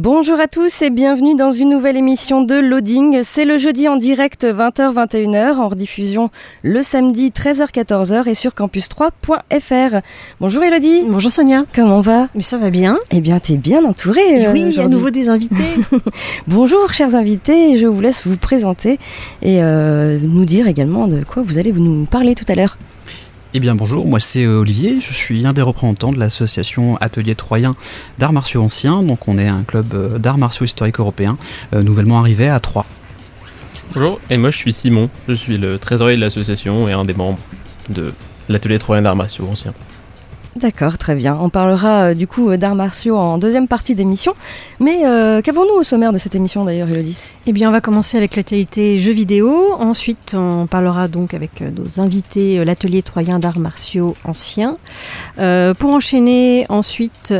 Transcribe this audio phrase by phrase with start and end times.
[0.00, 3.22] Bonjour à tous et bienvenue dans une nouvelle émission de Loading.
[3.24, 6.30] C'est le jeudi en direct 20h-21h, en rediffusion
[6.62, 10.00] le samedi 13h-14h et sur campus3.fr.
[10.38, 11.02] Bonjour Elodie.
[11.08, 11.64] Bonjour Sonia.
[11.74, 12.28] Comment va?
[12.36, 12.96] Mais ça va bien.
[13.10, 14.46] Eh bien, t'es bien entourée.
[14.46, 15.74] Euh, oui, à nouveau des invités.
[16.46, 18.98] Bonjour chers invités, je vous laisse vous présenter
[19.42, 22.78] et euh, nous dire également de quoi vous allez nous parler tout à l'heure.
[23.54, 27.34] Eh bien bonjour, moi c'est euh, Olivier, je suis un des représentants de l'association Atelier
[27.34, 27.76] Troyen
[28.18, 31.38] d'arts martiaux anciens, donc on est un club euh, d'arts martiaux historiques européens,
[31.72, 32.84] euh, nouvellement arrivé à Troyes.
[33.94, 37.14] Bonjour, et moi je suis Simon, je suis le trésorier de l'association et un des
[37.14, 37.38] membres
[37.88, 38.12] de
[38.50, 39.72] l'atelier Troyen d'arts martiaux anciens.
[40.56, 41.38] D'accord, très bien.
[41.40, 44.34] On parlera euh, du coup euh, d'arts martiaux en deuxième partie d'émission.
[44.80, 47.16] Mais euh, qu'avons-nous au sommaire de cette émission d'ailleurs, Elodie?
[47.46, 49.72] Eh bien, on va commencer avec l'actualité jeux vidéo.
[49.78, 54.76] Ensuite, on parlera donc avec nos invités, l'atelier troyen d'arts martiaux anciens.
[55.38, 57.32] Euh, pour enchaîner ensuite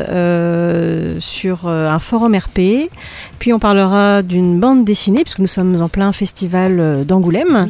[1.19, 2.89] sur un forum RP.
[3.37, 7.67] Puis on parlera d'une bande dessinée, puisque nous sommes en plein festival d'Angoulême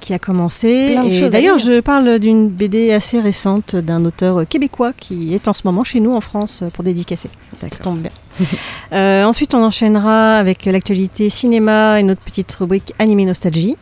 [0.00, 0.88] qui a commencé.
[0.88, 4.44] Plein Et d'ailleurs, je parle d'une BD assez récente d'un auteur euh,
[4.78, 7.30] québécois qui est en ce moment chez nous en France euh, pour dédicacer.
[7.60, 8.10] Ça tombe bien.
[8.92, 13.76] Euh, ensuite, on enchaînera avec l'actualité cinéma et notre petite rubrique animé nostalgie.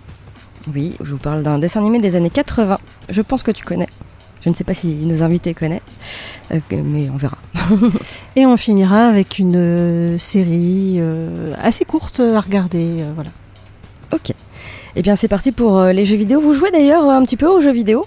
[0.74, 2.78] Oui, je vous parle d'un dessin animé des années 80.
[3.08, 3.86] Je pense que tu connais.
[4.40, 5.82] Je ne sais pas si nos invités connaissent,
[6.52, 7.38] euh, mais on verra.
[8.36, 11.00] Et on finira avec une euh, série
[11.62, 13.04] assez courte à regarder.
[13.14, 13.30] voilà.
[14.12, 14.32] Ok.
[14.96, 16.40] Eh bien, c'est parti pour les jeux vidéo.
[16.40, 18.06] Vous jouez d'ailleurs un petit peu aux jeux vidéo?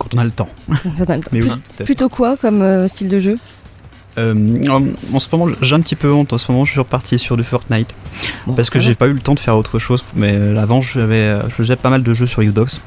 [0.00, 0.48] Quand on a le temps.
[0.96, 1.30] Ça le temps.
[1.30, 1.84] Mais oui, Plut-.
[1.84, 3.36] Plutôt quoi comme euh, style de jeu?
[4.18, 4.34] Euh,
[4.68, 4.82] en,
[5.14, 7.36] en ce moment, j'ai un petit peu honte, en ce moment je suis reparti sur
[7.36, 7.94] du Fortnite,
[8.44, 10.80] Bon, parce que j'ai pas eu le temps de faire autre chose, mais euh, avant
[10.80, 12.80] j'avais, je faisais pas mal de jeux sur Xbox,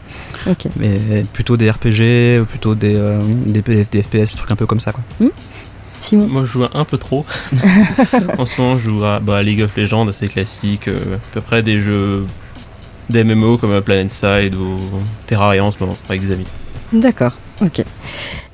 [0.75, 4.81] mais plutôt des RPG, plutôt des, euh, des, des FPS, des trucs un peu comme
[4.81, 5.01] ça quoi.
[5.97, 6.27] Simon?
[6.27, 7.25] Moi je joue un peu trop.
[8.37, 11.39] en ce moment je joue à bah, League of Legends, assez classique, euh, à peu
[11.41, 12.25] près des jeux
[13.09, 14.77] des MMO comme PlanetSide ou
[15.27, 16.47] Terraria en ce moment avec des amis.
[16.93, 17.83] D'accord, ok.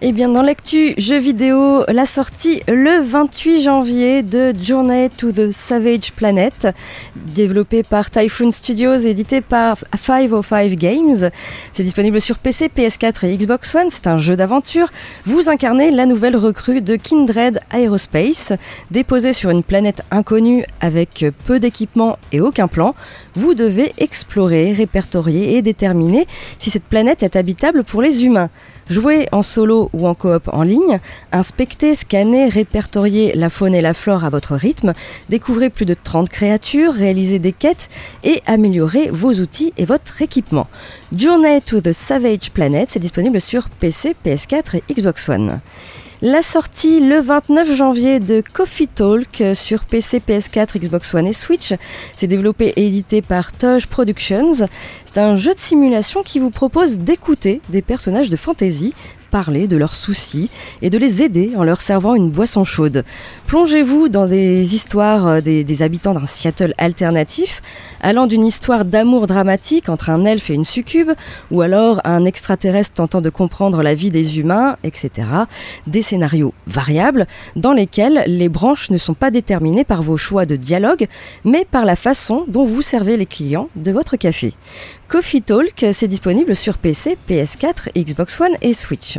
[0.01, 5.51] Eh bien, dans l'actu jeux vidéo, la sortie le 28 janvier de Journey to the
[5.51, 6.69] Savage Planet,
[7.17, 11.29] développé par Typhoon Studios, édité par 505 Games.
[11.73, 13.89] C'est disponible sur PC, PS4 et Xbox One.
[13.89, 14.87] C'est un jeu d'aventure.
[15.25, 18.53] Vous incarnez la nouvelle recrue de Kindred Aerospace.
[18.91, 22.95] Déposée sur une planète inconnue avec peu d'équipement et aucun plan,
[23.35, 26.25] vous devez explorer, répertorier et déterminer
[26.57, 28.49] si cette planète est habitable pour les humains.
[28.89, 30.99] Jouer en solo ou en coop en ligne,
[31.31, 34.93] inspecter, scanner, répertorier la faune et la flore à votre rythme,
[35.29, 37.89] découvrez plus de 30 créatures, réaliser des quêtes
[38.23, 40.67] et améliorer vos outils et votre équipement.
[41.15, 45.59] Journey to the Savage Planet, c'est disponible sur PC, PS4 et Xbox One.
[46.21, 51.73] La sortie le 29 janvier de Coffee Talk sur PC, PS4, Xbox One et Switch.
[52.17, 54.51] C'est développé et édité par Toge Productions.
[55.05, 58.93] C'est un jeu de simulation qui vous propose d'écouter des personnages de fantasy
[59.29, 60.49] parler de leurs soucis
[60.81, 63.03] et de les aider en leur servant une boisson chaude.
[63.47, 67.61] Plongez-vous dans des histoires euh, des, des habitants d'un Seattle alternatif,
[68.01, 71.11] allant d'une histoire d'amour dramatique entre un elfe et une succube,
[71.51, 75.27] ou alors un extraterrestre tentant de comprendre la vie des humains, etc.
[75.87, 80.55] Des scénarios variables dans lesquels les branches ne sont pas déterminées par vos choix de
[80.55, 81.07] dialogue,
[81.45, 84.53] mais par la façon dont vous servez les clients de votre café.
[85.09, 89.17] Coffee Talk, c'est disponible sur PC, PS4, Xbox One et Switch.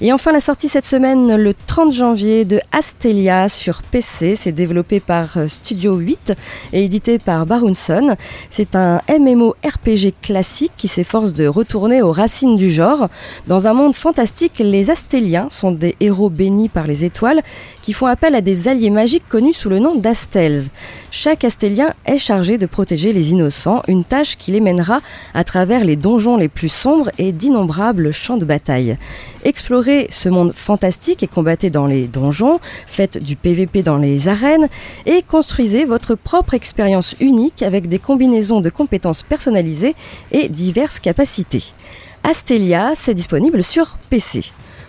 [0.00, 4.98] Et enfin la sortie cette semaine le 30 janvier de Astelia sur PC, c'est développé
[4.98, 6.32] par euh, Studio 8
[6.72, 8.16] et édité par Barunson.
[8.50, 13.08] C'est un MMORPG classique qui s'efforce de retourner aux racines du genre.
[13.46, 17.42] Dans un monde fantastique, les Astéliens sont des héros bénis par les étoiles
[17.80, 20.64] qui font appel à des alliés magiques connus sous le nom d'Astels.
[21.12, 25.00] Chaque Astélien est chargé de protéger les innocents, une tâche qui les mènera
[25.34, 28.96] à travers les donjons les plus sombres et d'innombrables champs de bataille.
[30.08, 34.68] Ce monde fantastique et combattez dans les donjons, faites du PVP dans les arènes
[35.06, 39.94] et construisez votre propre expérience unique avec des combinaisons de compétences personnalisées
[40.32, 41.62] et diverses capacités.
[42.22, 44.42] Astelia, c'est disponible sur PC.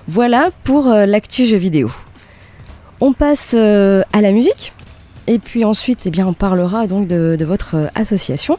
[0.08, 1.92] Voilà pour euh, l'actu jeu vidéo.
[3.02, 4.75] On passe euh, à la musique?
[5.28, 8.58] Et puis ensuite, eh bien, on parlera donc de, votre euh, association.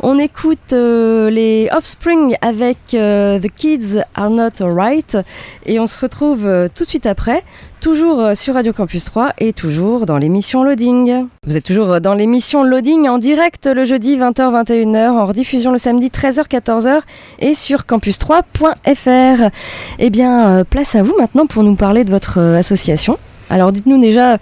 [0.00, 5.18] On écoute euh, les Offspring avec euh, The Kids Are Not Alright
[5.66, 7.42] et on se retrouve tout de suite après,
[7.80, 11.26] toujours sur Radio Campus 3 et toujours dans l'émission Loading.
[11.46, 16.08] Vous êtes toujours dans l'émission Loading en direct le jeudi 20h-21h, en rediffusion le samedi
[16.08, 17.00] 13h-14h
[17.40, 19.50] et sur campus3.fr.
[19.98, 23.18] Eh bien, place à vous maintenant pour nous parler de votre association.
[23.50, 24.38] Alors dites-nous déjà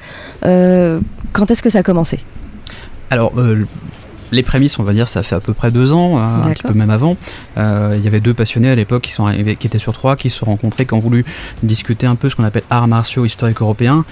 [1.32, 2.20] quand est-ce que ça a commencé?
[3.12, 3.64] Euh,
[4.32, 6.62] les prémices, on va dire, ça fait à peu près deux ans, euh, un petit
[6.62, 7.16] peu même avant.
[7.58, 10.16] Euh, Il y avait deux passionnés à l'époque qui sont arrivés, qui étaient sur trois,
[10.16, 11.24] qui se sont rencontrés, qui ont voulu
[11.62, 14.04] discuter un peu ce qu'on appelle arts martiaux historiques européens,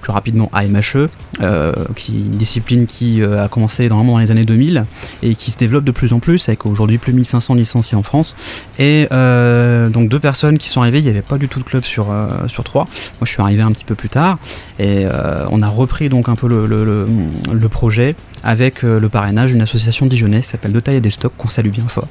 [0.00, 1.08] plus rapidement AMHE,
[1.40, 4.84] euh, qui est une discipline qui euh, a commencé normalement dans les années 2000
[5.22, 8.02] et qui se développe de plus en plus, avec aujourd'hui plus de 1500 licenciés en
[8.02, 8.36] France.
[8.78, 11.64] Et euh, donc deux personnes qui sont arrivées, il n'y avait pas du tout de
[11.64, 12.06] club sur,
[12.48, 12.84] sur trois.
[12.84, 14.38] Moi, je suis arrivé un petit peu plus tard
[14.78, 15.06] et
[15.50, 17.06] on a repris donc un peu le, le- le-
[17.52, 21.32] le projet avec le parrainage d'une association dijonnaise qui s'appelle De Taille et des Stocks,
[21.36, 22.08] qu'on salue bien fort.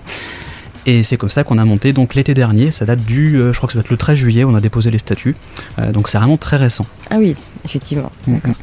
[0.85, 3.57] Et c'est comme ça qu'on a monté donc l'été dernier, ça date du, euh, je
[3.57, 5.35] crois que ça doit être le 13 juillet, on a déposé les statuts,
[5.79, 6.85] Euh, donc c'est vraiment très récent.
[7.09, 8.11] Ah oui, effectivement.
[8.27, 8.55] D'accord.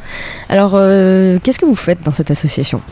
[0.50, 2.82] Alors, euh, qu'est-ce que vous faites dans cette association?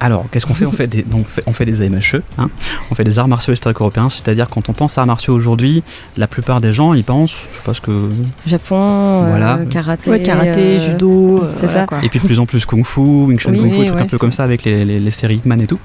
[0.00, 0.66] Alors, qu'est-ce qu'on fait?
[0.66, 2.48] On fait, des, donc, on fait des AMHE, hein.
[2.90, 5.82] on fait des arts martiaux historiques européens, c'est-à-dire quand on pense arts martiaux aujourd'hui,
[6.16, 8.08] la plupart des gens ils pensent, je sais pas ce que.
[8.46, 9.58] Japon, euh, Voilà.
[9.70, 10.10] karaté.
[10.10, 11.86] Ouais, karaté, euh, judo, euh, c'est voilà, ça.
[11.86, 11.98] quoi.
[12.04, 13.94] Et puis de plus en plus Kung Fu, Wing Chun Oui, Kung Fu, oui, tout
[13.94, 15.78] ouais, un peu comme ça avec les, les- les séries Hitman et tout.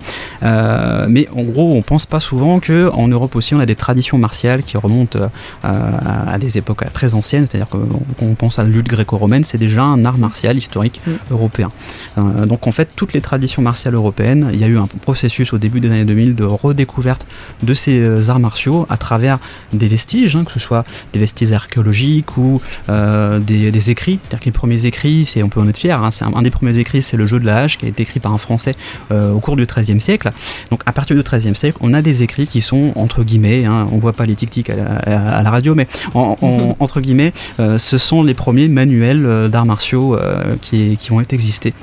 [0.44, 3.75] Euh, mais en gros, on pense pas souvent que en Europe aussi, on a des
[3.75, 5.27] traditions martiales qui remontent euh,
[5.63, 7.45] à, à des époques très anciennes.
[7.50, 11.01] C'est-à-dire que quand on pense à la lutte gréco-romaine, c'est déjà un art martial historique
[11.31, 11.71] européen.
[12.18, 15.54] Euh, donc en fait, toutes les traditions martiales européennes, il y a eu un processus
[15.54, 17.26] au début des années 2000 de redécouverte
[17.62, 19.40] de ces euh, arts martiaux à travers
[19.72, 20.84] des vestiges, hein, que ce soit
[21.14, 24.20] des vestiges archéologiques ou euh, des, des écrits.
[24.24, 26.42] C'est-à-dire que les premiers écrits, c'est, on peut en être fier, hein, c'est un, un
[26.42, 28.38] des premiers écrits, c'est le jeu de la hache qui a été écrit par un
[28.38, 28.76] Français
[29.12, 30.32] euh, au cours du XIIIe siècle.
[30.72, 33.88] Donc à partir du XIIIe siècle, on a des écrits qui sont entre guillemets, hein,
[33.92, 37.02] on voit pas les tic-tic à, la- à- à la radio, mais en- en- entre
[37.02, 40.18] guillemets, euh, ce sont les premiers manuels d'arts martiaux
[40.62, 41.74] qui, qui vont être existés.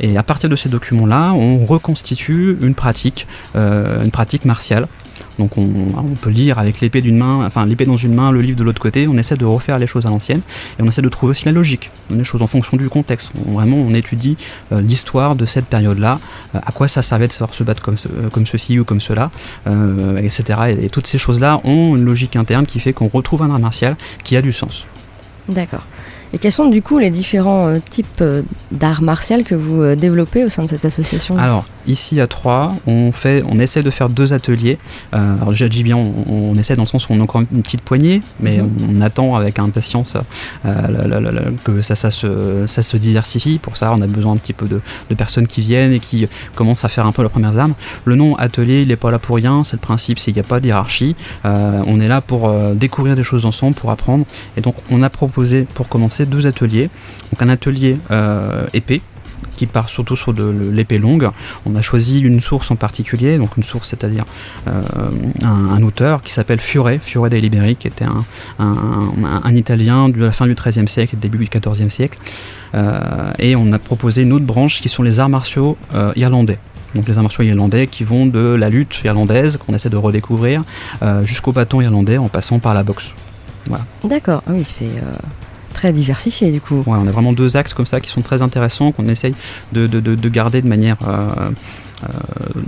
[0.00, 4.86] Et à partir de ces documents-là, on reconstitue une pratique, euh, une pratique martiale.
[5.38, 5.66] Donc on,
[6.20, 8.80] peut lire avec l'épée d'une main, enfin l'épée dans une main, le livre de l'autre
[8.80, 9.06] côté.
[9.06, 10.40] On essaie de refaire les choses à l'ancienne
[10.78, 13.32] et on essaie de trouver aussi la logique, les choses en fonction du contexte.
[13.46, 14.36] On- vraiment, on étudie
[14.72, 16.20] euh, l'histoire de cette période-là,
[16.54, 17.96] euh, à quoi ça servait de savoir se battre comme,
[18.32, 19.30] comme ceci ou comme cela,
[20.18, 20.42] etc.
[20.68, 23.58] Et, et toutes ces choses-là ont une logique interne qui fait qu'on retrouve un art
[23.58, 24.86] martial qui a du sens.
[25.48, 25.86] D'accord.
[26.32, 28.42] Et quels sont du coup les différents euh, types euh,
[28.72, 31.38] d'art martial que vous euh, développez au sein de cette association?
[31.38, 34.78] Alors, ici à Troyes, on, fait, on essaie de faire deux ateliers.
[35.14, 37.40] Euh, alors, je dis bien, on, on essaie dans le sens où on a encore
[37.52, 38.70] une petite poignée, mais Mhm.
[38.98, 42.96] on attend avec impatience euh, la- la- la- la- que ça, ça, se, ça se
[42.96, 43.58] diversifie.
[43.58, 44.80] Pour ça, on a besoin un petit peu de,
[45.10, 47.74] de personnes qui viennent et qui commencent à faire un peu leurs premières armes.
[48.04, 49.62] Le nom atelier, il n'est pas là pour rien.
[49.64, 51.14] C'est le principe, c'est qu'il n'y a pas de hiérarchie.
[51.44, 54.24] Euh, on est là pour découvrir des choses ensemble, pour apprendre.
[54.56, 56.88] Et donc, on a proposé pour commencer deux ateliers.
[57.32, 59.02] Donc, un atelier euh, épée
[59.56, 61.28] qui part surtout sur de l'épée longue.
[61.64, 64.24] On a choisi une source en particulier, donc une source, c'est-à-dire
[64.68, 64.82] euh,
[65.42, 68.24] un, auteur qui s'appelle Fiore, Fiore dei Liberi, qui était un,
[68.58, 72.18] un, Italien de la fin du XIIIe siècle et début du XIVe siècle.
[72.74, 75.76] Euh, et on a proposé une autre branche qui sont les arts martiaux
[76.14, 76.58] irlandais.
[76.94, 80.62] Donc les arts martiaux irlandais qui vont de la lutte irlandaise, qu'on essaie de redécouvrir,
[81.22, 83.14] jusqu'au bâton irlandais en passant par la boxe.
[84.04, 84.90] D'accord, ah oui, c'est
[85.76, 86.78] très diversifié du coup.
[86.86, 89.34] Ouais, on a vraiment deux axes comme ça qui sont très intéressants, qu'on essaye
[89.72, 91.50] de, de- de- de garder de manière euh,
[92.04, 92.60] euh,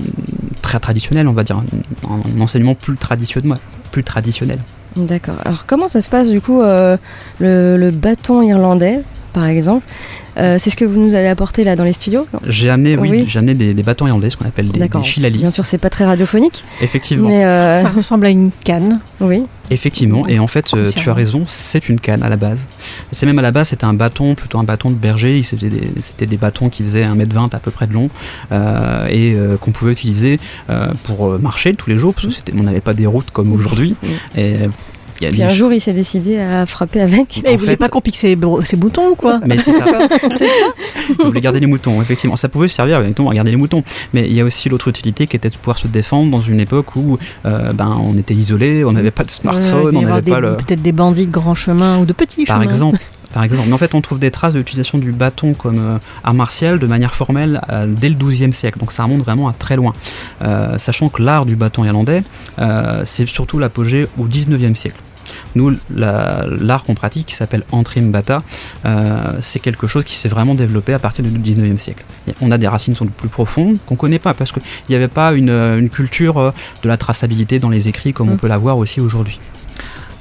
[0.63, 3.59] très traditionnelle, on va dire, un, un enseignement plus traditionnel.
[3.91, 4.59] Plus traditionnel.
[4.97, 5.37] D'accord.
[5.45, 6.97] Alors comment ça se passe du coup euh,
[7.39, 9.01] le, le bâton irlandais?
[9.33, 9.85] Par exemple
[10.37, 13.09] Euh, C'est ce que vous nous avez apporté là dans les studios J'ai amené, oui,
[13.11, 13.25] Oui.
[13.27, 15.31] j'ai amené des, des bâtons irlandais, ce qu'on appelle des, des.
[15.31, 16.63] Bien sûr, c'est pas très radiophonique.
[16.81, 17.29] Effectivement.
[17.29, 19.01] Mais euh, Ça ressemble à une canne.
[19.21, 19.45] oui.
[19.71, 22.65] Effectivement, et en fait, euh, tu as raison, c'est une canne à la base.
[23.13, 25.43] C'est même à la base, c'était un bâton, plutôt un bâton de berger.
[25.53, 28.09] Des- C'était des bâtons qui faisaient 1m20 à peu près de long
[28.51, 32.55] euh, et euh, qu'on pouvait utiliser euh, pour marcher tous les jours, parce que c'était-
[32.57, 33.95] on n'avait pas des routes comme aujourd'hui.
[34.39, 34.55] Et
[35.25, 37.41] y a Puis un jour, il s'est décidé à frapper avec.
[37.43, 39.73] Mais En il voulait fait- pas qu'on pique ses, ses boutons ou quoi Mais c'est
[39.73, 39.85] ça.
[40.39, 40.47] Ça
[41.19, 42.37] Vous voulez garder les moutons, effectivement.
[42.37, 43.83] Ça pouvait servir effectivement, à garder les moutons.
[44.13, 46.61] Mais il y a aussi l'autre utilité qui était de pouvoir se défendre dans une
[46.61, 50.31] époque où euh, ben, on était isolé, on n'avait pas de il smartphone, on n'avait
[50.31, 50.57] pas le.
[50.57, 52.65] peut-être des bandits de grand chemin ou de petits Par chemins.
[52.65, 52.99] exemple.
[53.35, 53.65] Par exemple.
[53.69, 56.79] Mais en fait, on trouve des traces de l'utilisation du bâton comme euh, art martial
[56.79, 58.79] de manière formelle euh, dès le XIIe siècle.
[58.79, 59.93] Donc ça remonte vraiment à très loin.
[60.43, 62.23] Euh, sachant que l'art du bâton irlandais,
[62.59, 64.97] euh, c'est surtout l'apogée au XIXe siècle.
[65.55, 68.43] Nous, la- l'art qu'on pratique, qui s'appelle Antrim Bata,
[68.87, 72.05] euh, c'est quelque chose qui s'est vraiment développé à partir du 19e siècle.
[72.29, 74.63] Et On a des racines qui sont plus profondes qu'on ne connaît pas parce qu'il
[74.89, 76.51] n'y avait pas une, une culture euh,
[76.83, 78.39] de la traçabilité dans les écrits comme on Mm.
[78.39, 79.39] peut l'avoir aussi aujourd'hui.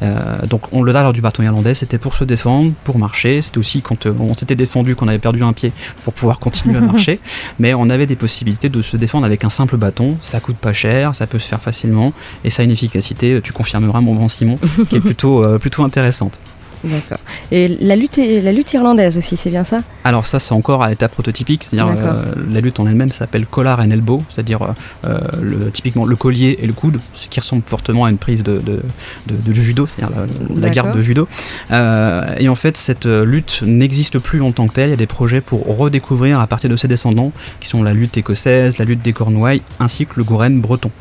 [0.03, 3.41] Euh, donc on, le l'art du bâton irlandais, c'était pour se défendre, pour marcher.
[3.41, 5.71] C'était aussi quand euh, on s'était défendu, qu'on avait perdu un pied
[6.03, 7.19] pour pouvoir continuer à marcher.
[7.59, 10.17] Mais on avait des possibilités de se défendre avec un simple bâton.
[10.21, 12.13] Ça coûte pas cher, ça peut se faire facilement
[12.43, 13.39] et ça a une efficacité.
[13.43, 16.39] Tu confirmeras mon grand Simon, qui est plutôt euh, plutôt intéressante.
[16.83, 17.17] D'accord.
[17.51, 19.81] Et la lutte, la lutte irlandaise aussi, c'est bien ça?
[20.03, 23.79] Alors ça, c'est encore à l'état prototypique, c'est-à-dire euh, la lutte en elle-même s'appelle collar
[23.79, 24.67] and elbow, c'est-à-dire euh,
[25.05, 28.43] euh, le, typiquement le collier et le coude, ce qui ressemble fortement à une prise
[28.43, 28.81] de, de,
[29.27, 30.15] de- de judo, c'est-à-dire
[30.55, 31.27] la, garde de judo.
[31.71, 34.89] Euh, et en fait, cette lutte n'existe plus en tant que telle.
[34.89, 37.93] Il y a des projets pour redécouvrir à partir de ses descendants, qui sont la
[37.93, 40.91] lutte écossaise, la lutte des Cornouailles, ainsi que le Goren breton.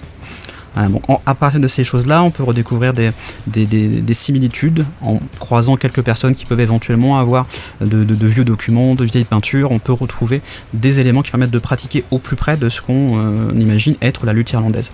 [0.77, 3.11] Voilà, donc en- à partir de ces choses-là, on peut redécouvrir des,
[3.49, 7.47] des, des- des similitudes en croisant quelques personnes qui peuvent éventuellement avoir
[7.81, 9.73] de, de- de vieux documents, de vieilles peintures.
[9.73, 10.43] On peut retrouver
[10.75, 14.27] des éléments qui permettent de pratiquer au plus près de ce qu'on euh, imagine être
[14.27, 14.93] la lutte irlandaise.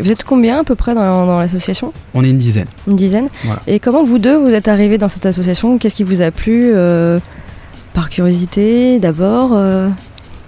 [0.00, 1.92] Vous êtes combien à peu près dans, dans l'association?
[2.12, 2.66] On est une dizaine.
[2.86, 3.62] Une dizaine Voilà.
[3.66, 5.78] Et comment vous deux, vous êtes arrivés dans cette association?
[5.78, 7.18] Qu'est-ce qui vous a plu euh,
[7.94, 9.88] Par curiosité d'abord euh,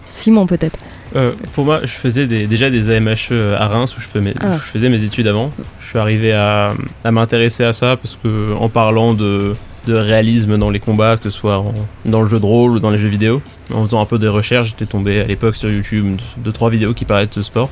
[0.08, 0.78] Simon peut-être?
[1.14, 4.34] Euh, pour moi, je faisais des- déjà des AMHE à Reims où je, fais mes-
[4.40, 4.52] Ah.
[4.54, 5.52] je faisais mes études avant.
[5.78, 9.54] Je suis arrivé à, à m'intéresser à ça parce que en parlant de,
[9.86, 12.80] de réalisme dans les combats, que ce soit en- dans le jeu de rôle ou
[12.80, 13.40] dans les jeux vidéo,
[13.72, 16.92] en faisant un peu des recherches, j'étais tombé à l'époque sur YouTube de trois vidéos
[16.92, 17.70] qui parlaient de ce sport.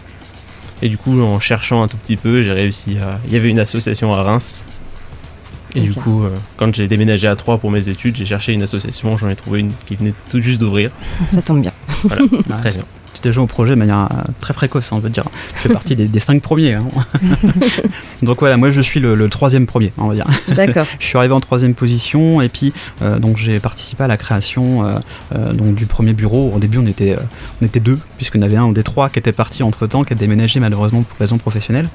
[0.80, 3.18] Et du coup, en cherchant un tout petit peu, j'ai réussi à.
[3.26, 4.58] Il y avait une association à Reims.
[5.76, 8.62] Et du coup, euh, quand j'ai déménagé à Troyes pour mes études, j'ai cherché une
[8.62, 10.90] association, j'en ai trouvé une qui venait tout juste d'ouvrir.
[11.32, 11.72] Ça tombe bien.
[12.04, 12.22] Voilà,
[12.52, 12.84] Ah, très bien.
[13.22, 15.24] Tu joué au projet de manière euh, très précoce, hein, je veux dire.
[15.54, 16.74] Tu fais partie des, des cinq premiers.
[16.74, 16.84] hein.
[18.22, 20.26] donc voilà, moi je suis le, le troisième premier, on va dire.
[20.48, 20.86] D'accord.
[20.98, 24.86] Je suis arrivé en troisième position et puis euh, donc j'ai participé à la création
[24.86, 24.98] euh,
[25.34, 26.52] euh, donc du premier bureau.
[26.54, 27.16] Au début on était
[27.60, 30.16] on était deux puisqu'on avait un des trois qui était parti entre temps, qui a
[30.16, 31.88] déménagé malheureusement pour raisons professionnelles.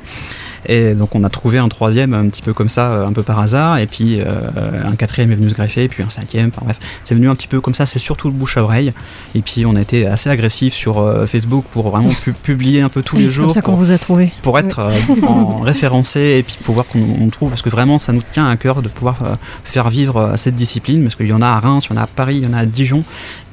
[0.65, 3.39] Et donc on a trouvé un troisième un petit peu comme ça, un peu par
[3.39, 6.49] hasard, et puis un quatrième est venu se greffer, puis un cinquième.
[6.49, 7.85] Enfin bref, c'est venu un petit peu comme ça.
[7.85, 8.91] C'est surtout le bouche à oreille.
[9.35, 12.89] Et puis on a été assez agressif sur euh, Facebook pour vraiment pu- publier un
[12.89, 13.45] peu tous Et les C'est jours.
[13.45, 14.31] comme ça qu'on vous a trouvé.
[14.43, 14.97] pour être euh,
[15.27, 18.55] en référencé et puis pouvoir qu'on on trouve parce que vraiment ça nous tient à
[18.57, 21.85] cœur de pouvoir euh, faire vivre cette discipline parce qu'il y en a à Reims,
[21.89, 23.03] il y en a à Paris, il y en a à Dijon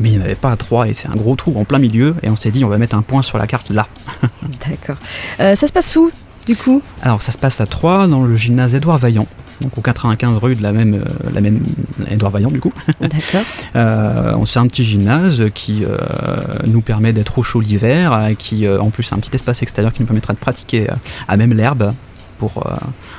[0.01, 1.79] mais il n'y en avait pas à Troyes et c'est un gros trou en plein
[1.79, 3.87] milieu et on s'est dit on va mettre un point sur la carte là.
[4.69, 4.97] D'accord.
[5.39, 6.11] Ça se passe où
[6.47, 6.81] du coup?
[7.03, 9.27] Alors ça se passe à Troyes dans le gymnase Édouard Vaillant
[9.63, 11.61] donc au 95 rue de la même, euh, la même
[12.11, 12.73] Édouard Vaillant du coup.
[13.01, 13.43] D'accord.
[13.75, 15.97] Euh, c'est un petit gymnase qui euh,
[16.67, 20.03] nous permet d'être au chaud l'hiver, qui en plus a un petit espace extérieur qui
[20.03, 20.87] nous permettra de pratiquer
[21.29, 21.93] à même l'herbe
[22.39, 22.65] pour,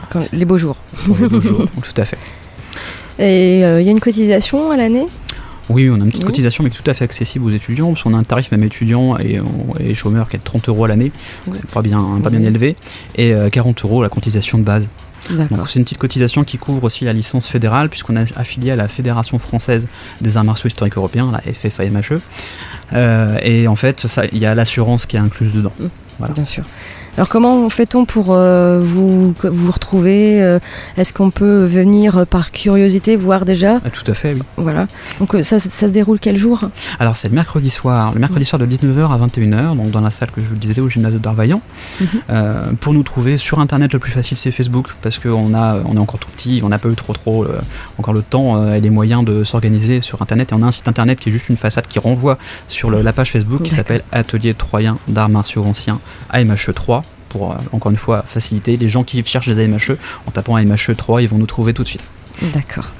[0.10, 0.78] Quand- les beaux jours.
[1.06, 1.66] pour les beaux jours.
[1.82, 2.18] Tout à fait.
[3.20, 5.08] Et il y a une cotisation à l'année?
[5.70, 6.28] Oui, on a une petite Oui.
[6.28, 9.18] cotisation, mais tout à fait accessible aux étudiants, parce qu'on a un tarif même étudiant
[9.18, 9.42] et,
[9.82, 11.12] et chômeur qui est de 30 euros à l'année,
[11.48, 11.58] Oui.
[11.60, 12.74] c'est pas bien, pas bien élevé,
[13.16, 14.90] et euh, 40 euros la cotisation de base.
[15.58, 18.76] Donc c'est une petite cotisation qui couvre aussi la licence fédérale, puisqu'on est affilié à
[18.76, 19.88] la Fédération française
[20.22, 22.20] des arts martiaux historiques européens, la FFAMHE.
[22.94, 25.74] Euh, et en fait, ça- il y a l'assurance qui est incluse dedans.
[26.20, 26.34] Voilà.
[26.34, 26.64] Bien sûr.
[27.18, 29.34] Alors comment fait-on pour euh, vous,
[29.72, 30.60] retrouver euh,
[30.98, 34.42] Est-ce qu'on peut venir par curiosité voir déjà Ah, Tout à fait, oui.
[34.58, 34.88] Voilà.
[35.20, 36.62] Donc euh, ça, ça se déroule quel jour?
[37.00, 40.12] Alors c'est le mercredi soir, le mercredi soir de 19h à 21h, donc dans la
[40.12, 41.62] salle que je vous disais au gymnase de Darvaillant.
[42.00, 42.08] Mhm.
[42.30, 45.96] Euh, pour nous trouver sur internet, le plus facile c'est Facebook, parce qu'on a, on
[45.96, 47.60] est encore tout petit, on n'a pas eu trop trop euh,
[47.98, 50.52] encore le temps euh, et les moyens de s'organiser sur internet.
[50.52, 53.02] Et on a un site internet qui est juste une façade qui renvoie sur le-
[53.02, 57.02] la page Facebook qui s'appelle Atelier Troyen d'Arts Martiaux Anciens AMHE 3
[57.44, 61.22] euh, encore une fois faciliter les gens qui cherchent des AMHE en tapant AMHE 3
[61.22, 62.04] ils vont nous trouver tout de suite.
[62.54, 62.92] D'accord.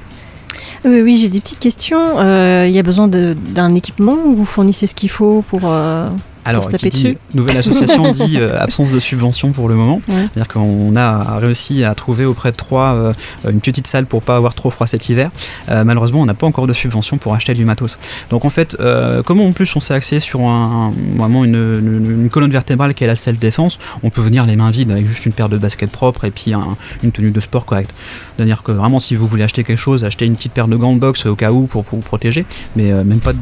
[0.86, 2.20] Oui, oui, j'ai des petites questions.
[2.20, 5.62] Euh, Il y a besoin d'un équipement ou vous fournissez ce qu'il faut pour.
[5.64, 6.10] euh,
[6.50, 9.76] Alors, se taper qui dit dessus nouvelle association dit euh, absence de subvention pour le
[9.76, 10.02] moment.
[10.10, 10.16] Ouais.
[10.34, 13.14] C'est-à-dire qu'on a réussi à trouver auprès de Troyes euh,
[13.50, 15.30] une petite salle pour pas avoir trop froid cet hiver.
[15.70, 18.00] Euh, malheureusement, on n'a pas encore de subvention pour acheter du matos.
[18.30, 21.56] Donc en fait, euh, comme en plus on s'est axé sur un, un- vraiment une,
[21.56, 25.08] une- une colonne vertébrale qui est la self-défense, on peut venir les mains vides avec
[25.08, 27.92] juste une paire de baskets propres et puis un- une tenue de sport correcte.
[28.36, 30.94] C'est-à-dire que vraiment, si vous voulez acheter quelque chose, achetez une petite paire de gants
[30.94, 33.40] de boxe au cas où pour, pour vous protéger, mais même pas de-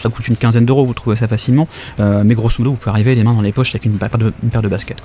[0.00, 1.68] ça coûte une quinzaine d'euros, vous trouvez ça facilement.
[2.00, 4.62] Euh, mais grosso modo, vous pouvez arriver les mains dans les poches avec une, paire
[4.62, 5.02] de, baskets.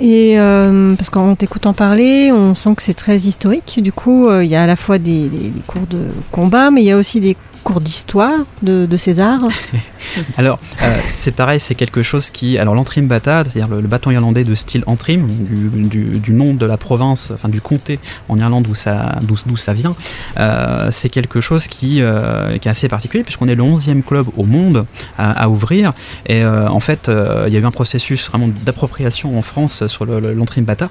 [0.00, 3.80] Et euh, parce qu'en t'écoutant parler, on sent que c'est très historique.
[3.82, 6.82] Du coup, euh, il y a à la fois des- des cours de combat, mais
[6.82, 8.86] il y a aussi des cours d'histoire de,
[9.20, 9.48] arts.
[10.36, 12.58] Alors, euh, c'est pareil, c'est quelque chose qui.
[12.58, 17.32] Alors, l'antrim bata, c'est-à-dire le, bâton irlandais de style antrim, du, nom de la province,
[17.32, 19.96] enfin du comté en Irlande d'où ça, vient,
[20.38, 24.26] euh, c'est quelque chose qui, euh, qui est assez particulier, puisqu'on est le 11e club
[24.36, 24.86] au monde
[25.18, 25.92] à, ouvrir.
[26.26, 27.10] Et en fait,
[27.46, 30.88] il y a eu un processus vraiment d'appropriation en France sur le, l'antrim bata.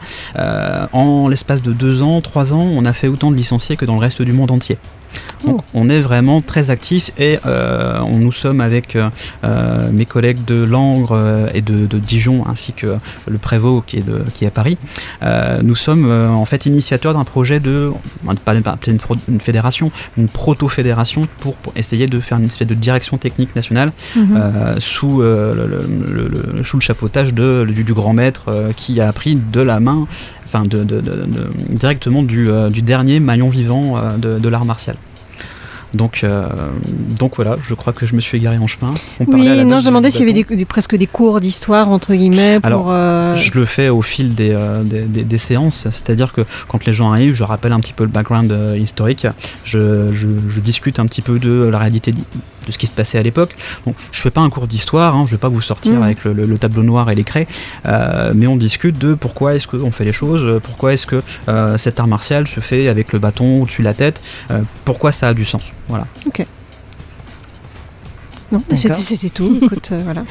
[0.91, 3.93] En l'espace de deux ans, trois ans, on a fait autant de licenciés que dans
[3.93, 4.77] le reste du monde entier.
[5.45, 9.09] Donc on est vraiment très actif et euh, on, nous sommes avec euh,
[9.43, 11.17] euh, mes collègues de Langres
[11.53, 12.95] et de, de Dijon ainsi que
[13.27, 14.77] le prévôt qui est, de, qui est à Paris.
[15.21, 17.91] Euh, nous sommes en fait initiateurs d'un projet de,
[18.45, 23.17] pas une, une fédération, une proto-fédération pour, pour essayer de faire une espèce de direction
[23.17, 24.79] technique nationale Mhm.
[24.79, 29.07] sous, le, le- le- le- sous le chapeautage de, du, du grand maître qui a
[29.07, 30.07] appris de la main,
[30.53, 34.65] enfin de, de- de- de- directement du, euh, du dernier maillon vivant euh, de, l'art
[34.65, 34.95] martial.
[35.95, 36.47] Donc, euh,
[37.19, 38.91] donc voilà, je crois que je me suis égaré en chemin.
[39.19, 40.49] On parlait à Oui, la non, je demandais s'il y avait bâton.
[40.49, 42.65] des, des- presque des cours d'histoire, entre guillemets, pour...
[42.65, 46.41] Alors, euh, Je le fais au fil des, euh, des, des- des séances, c'est-à-dire que
[46.67, 49.27] quand les gens arrivent, je rappelle un petit peu le background historique,
[49.63, 52.11] je, je- je discute un petit peu de la réalité
[52.65, 53.55] de ce qui se passait à l'époque.
[53.85, 56.03] Bon, je fais pas un cours d'histoire, hein, je vais pas vous sortir Mhm.
[56.03, 57.47] avec le, le- le tableau noir et les craies,
[57.85, 61.21] euh, mais on discute de pourquoi est-ce qu'on fait les choses, euh, pourquoi est-ce que
[61.49, 65.11] euh, cet art martial se fait avec le bâton au-dessus de la tête, euh, pourquoi
[65.11, 65.63] ça a du sens.
[65.89, 66.05] Voilà.
[66.25, 66.45] Ok.
[68.53, 69.57] Non, bah, c'était tout.
[69.63, 70.21] Écoute, euh, voilà.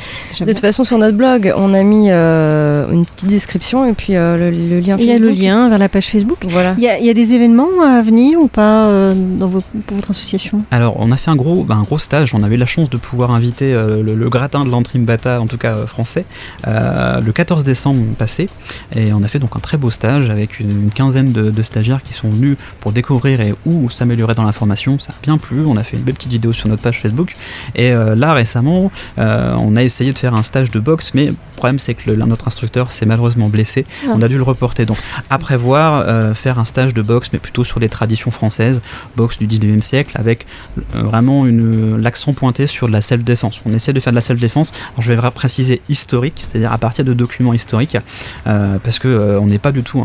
[0.40, 4.14] De toute façon, sur notre blog, on a mis euh, une petite description et puis
[4.16, 5.44] euh, le, le lien Il y a le Facebook.
[5.44, 6.38] lien vers la page Facebook.
[6.48, 6.74] Voilà.
[6.78, 9.62] Il y a, il y a des événements à venir ou pas euh, dans vos-
[9.86, 10.62] pour votre association?
[10.70, 12.34] Alors, on a fait un gros, bah, un gros stage.
[12.34, 15.40] On a eu la chance de pouvoir inviter euh, le, le gratin de l'Antrim Bata,
[15.40, 16.24] en tout cas euh, français,
[16.68, 18.48] euh, le 14 décembre passé.
[18.94, 21.62] Et on a fait donc un très beau stage avec une, une quinzaine de, de
[21.62, 24.98] stagiaires qui sont venus pour découvrir et où s'améliorer dans la formation.
[24.98, 25.64] Ça a bien plu.
[25.66, 27.34] On a fait une belle petite vidéo sur notre page Facebook.
[27.74, 31.26] Et euh, là, récemment, euh, on a essayé de faire un stage de boxe, mais
[31.26, 33.86] le problème, c'est que l'un notre instructeur s'est malheureusement blessé.
[34.06, 34.12] Ah.
[34.14, 34.84] On a dû le reporter.
[34.86, 34.96] Donc,
[35.30, 38.80] à prévoir, euh, faire un stage de boxe, mais plutôt sur les traditions françaises,
[39.16, 40.46] boxe du 19e siècle, avec
[40.96, 43.60] euh, vraiment l'accent pointé sur de la self-défense.
[43.66, 44.72] On essaie de faire de la self-défense.
[44.94, 47.96] Alors, je vais préciser historique, c'est-à-dire à partir de documents historiques,
[48.46, 50.04] euh, parce que euh, on n'est pas du tout un,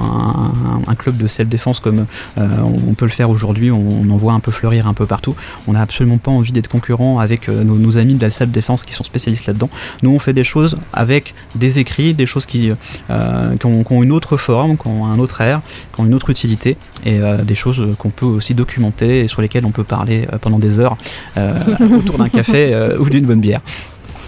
[0.86, 2.06] un- un club de self-défense comme
[2.38, 2.48] euh,
[2.88, 3.72] on peut le faire aujourd'hui.
[3.72, 5.36] On, on en voit un peu fleurir un peu partout.
[5.68, 8.84] On n'a absolument pas envie d'être concurrent avec euh, nos, nos amis de la self-défense
[8.84, 9.70] qui sont spécialistes là-dedans.
[10.02, 12.72] Nous, on fait des choses avec des écrits, des choses qui,
[13.10, 15.62] euh, qui, ont, qui ont une autre forme, qui ont un autre air,
[15.94, 19.42] qui ont une autre utilité, et euh, des choses qu'on peut aussi documenter et sur
[19.42, 20.98] lesquelles on peut parler euh, pendant des heures
[21.38, 21.54] euh,
[21.98, 23.62] autour d'un café euh, ou d'une bonne bière.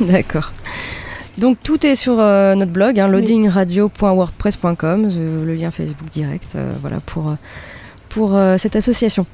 [0.02, 0.54] D'accord.
[1.38, 6.74] Donc tout est sur euh, notre blog, hein, loadingradio.wordpress.com, euh, le lien Facebook direct, euh,
[6.82, 7.34] voilà pour,
[8.10, 9.26] pour euh, cette association.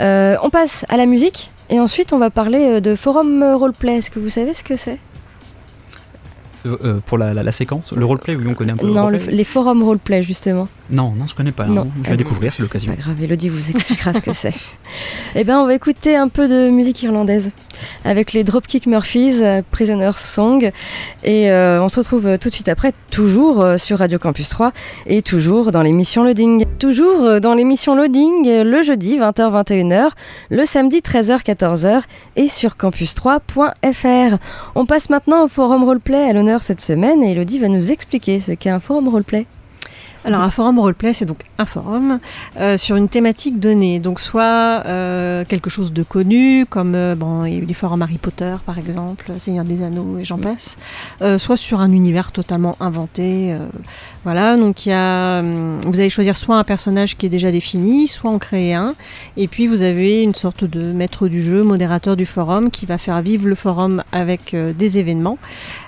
[0.00, 3.56] Euh, on passe à la musique et ensuite on va parler euh, de forum euh,
[3.56, 3.96] roleplay.
[3.98, 4.98] Est-ce que vous savez ce que c'est?
[6.64, 8.86] Euh, pour la, la- la séquence, le roleplay, oui, on connaît un peu.
[8.86, 10.68] Non, le- les forums roleplay justement.
[10.92, 11.64] Non, non, je connais pas.
[11.64, 11.74] Non.
[11.86, 11.90] non.
[12.02, 12.92] Je vais Ah, découvrir, c'est l'occasion.
[12.92, 14.54] Pas grave, Elodie vous expliquera ce que c'est.
[15.34, 17.52] Eh bien, on va écouter un peu de musique irlandaise
[18.04, 20.70] avec les Dropkick Murphys, euh, Prisoner's Song.
[21.24, 24.72] Et euh, on se retrouve euh, tout de suite après, toujours sur Radio Campus 3
[25.06, 26.66] et toujours dans l'émission Loading.
[26.78, 30.10] Toujours dans l'émission Loading, le jeudi 20h-21h,
[30.50, 32.02] le samedi 13h-14h
[32.36, 34.36] et sur campus3.fr.
[34.74, 38.38] On passe maintenant au forum roleplay à l'honneur cette semaine et Elodie va nous expliquer
[38.40, 39.46] ce qu'est un forum roleplay.
[40.24, 42.20] Alors un forum roleplay, c'est donc un forum
[42.56, 43.98] euh, sur une thématique donnée.
[43.98, 47.74] Donc soit euh, quelque chose de connu, comme euh, bon, il y a eu des
[47.74, 50.76] forums Harry Potter par exemple, Seigneur des Anneaux et j'en passe.
[51.22, 53.52] Euh, soit sur un univers totalement inventé.
[53.52, 53.66] euh,
[54.24, 57.50] voilà, donc il y a, hum, vous allez choisir soit un personnage qui est déjà
[57.50, 58.94] défini, soit en créer un.
[59.36, 62.96] Et puis vous avez une sorte de maître du jeu, modérateur du forum, qui va
[62.96, 65.38] faire vivre le forum avec des événements.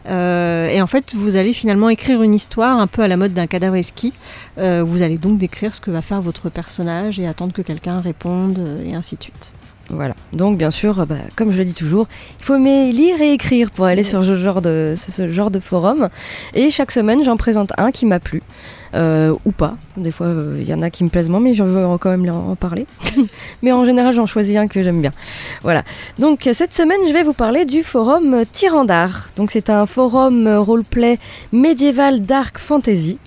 [0.09, 3.33] Euh, et en fait, vous allez finalement écrire une histoire un peu à la mode
[3.33, 4.13] d'un cadavre esquis.
[4.59, 8.01] Euh, vous allez donc décrire ce que va faire votre personnage et attendre que quelqu'un
[8.01, 9.53] réponde euh, et ainsi de suite.
[9.91, 10.15] Voilà.
[10.33, 12.07] Donc bien sûr, bah, comme je le dis toujours,
[12.41, 15.51] il faut aimer lire et écrire pour aller sur ce genre de, ce, ce genre
[15.51, 16.09] de forum.
[16.55, 18.43] Et chaque semaine, j'en présente un qui m'a plu.
[18.95, 19.77] euh, ou pas.
[19.97, 22.11] Des fois, euh, il y en a qui me plaisent moins, mais je veux quand
[22.11, 22.87] même en parler.
[23.63, 25.13] mais en général, j'en choisis un que j'aime bien.
[25.63, 25.83] Voilà.
[26.19, 29.29] Donc cette semaine, je vais vous parler du forum Tyrandar.
[29.37, 31.19] Donc c'est un forum euh, roleplay
[31.53, 33.19] médiéval dark fantasy.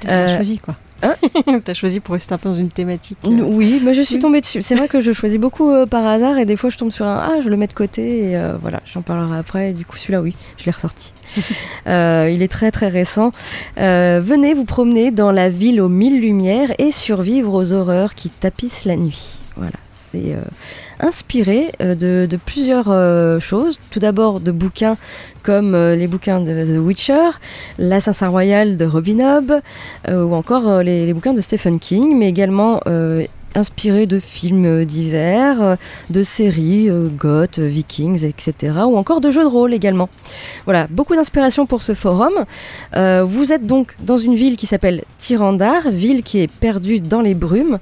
[0.00, 0.74] T'as Euh, choisi quoi
[1.64, 3.18] T'as choisi pour rester un peu dans une thématique.
[3.26, 4.62] euh, Oui, mais je suis tombée dessus.
[4.62, 7.04] C'est vrai que je choisis beaucoup euh, par hasard et des fois je tombe sur
[7.06, 9.70] un ah je le mets de côté et euh, voilà j'en parlerai après.
[9.70, 11.12] Et du coup celui-là oui je l'ai ressorti.
[11.86, 13.32] Il est très très récent.
[13.76, 18.84] Venez vous promener dans la ville aux mille lumières et survivre aux horreurs qui tapissent
[18.86, 19.42] la nuit.
[19.56, 20.36] Voilà c'est
[21.04, 23.78] inspiré euh, de, plusieurs euh, choses.
[23.90, 24.96] Tout d'abord de bouquins
[25.42, 27.30] comme euh, les bouquins de The Witcher,
[27.78, 29.60] L'Assassin Royal de Robin Hobb,
[30.10, 32.80] ou encore les, bouquins de Stephen King, mais également
[33.56, 35.76] inspiré de films divers,
[36.10, 38.72] de séries, goth, vikings, etc.
[38.86, 40.08] Ou encore de jeux de rôle également.
[40.64, 42.32] Voilà, beaucoup d'inspiration pour ce forum.
[42.94, 47.34] Vous êtes donc dans une ville qui s'appelle Tyrandar, ville qui est perdue dans les
[47.34, 47.78] brumes.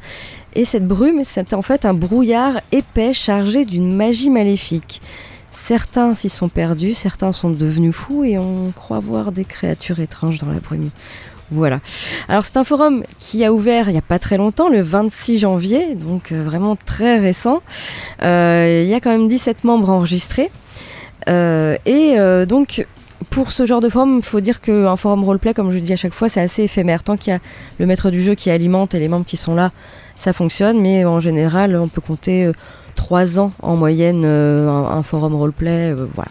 [0.55, 5.01] Et cette brume, c'est en fait un brouillard épais chargé d'une magie maléfique.
[5.51, 10.39] Certains s'y sont perdus, certains sont devenus fous et on croit voir des créatures étranges
[10.39, 10.91] dans la brume.
[11.51, 11.81] Voilà.
[12.29, 15.39] Alors c'est un forum qui a ouvert il n'y a pas très longtemps, le 26
[15.39, 17.61] janvier, donc euh, vraiment très récent.
[18.23, 20.51] Euh, il y a quand même 17 membres enregistrés.
[21.29, 22.87] Euh, et donc
[23.31, 25.93] pour ce genre de forum, il faut dire qu'un forum roleplay, comme je le dis
[25.93, 27.03] à chaque fois, c'est assez éphémère.
[27.03, 27.41] Tant qu'il y a
[27.79, 29.73] le maître du jeu qui alimente et les membres qui sont là,
[30.17, 30.81] ça fonctionne.
[30.81, 32.53] Mais en général, on peut compter euh,
[32.95, 35.93] trois ans en moyenne euh, un, forum roleplay.
[35.93, 36.31] euh, voilà.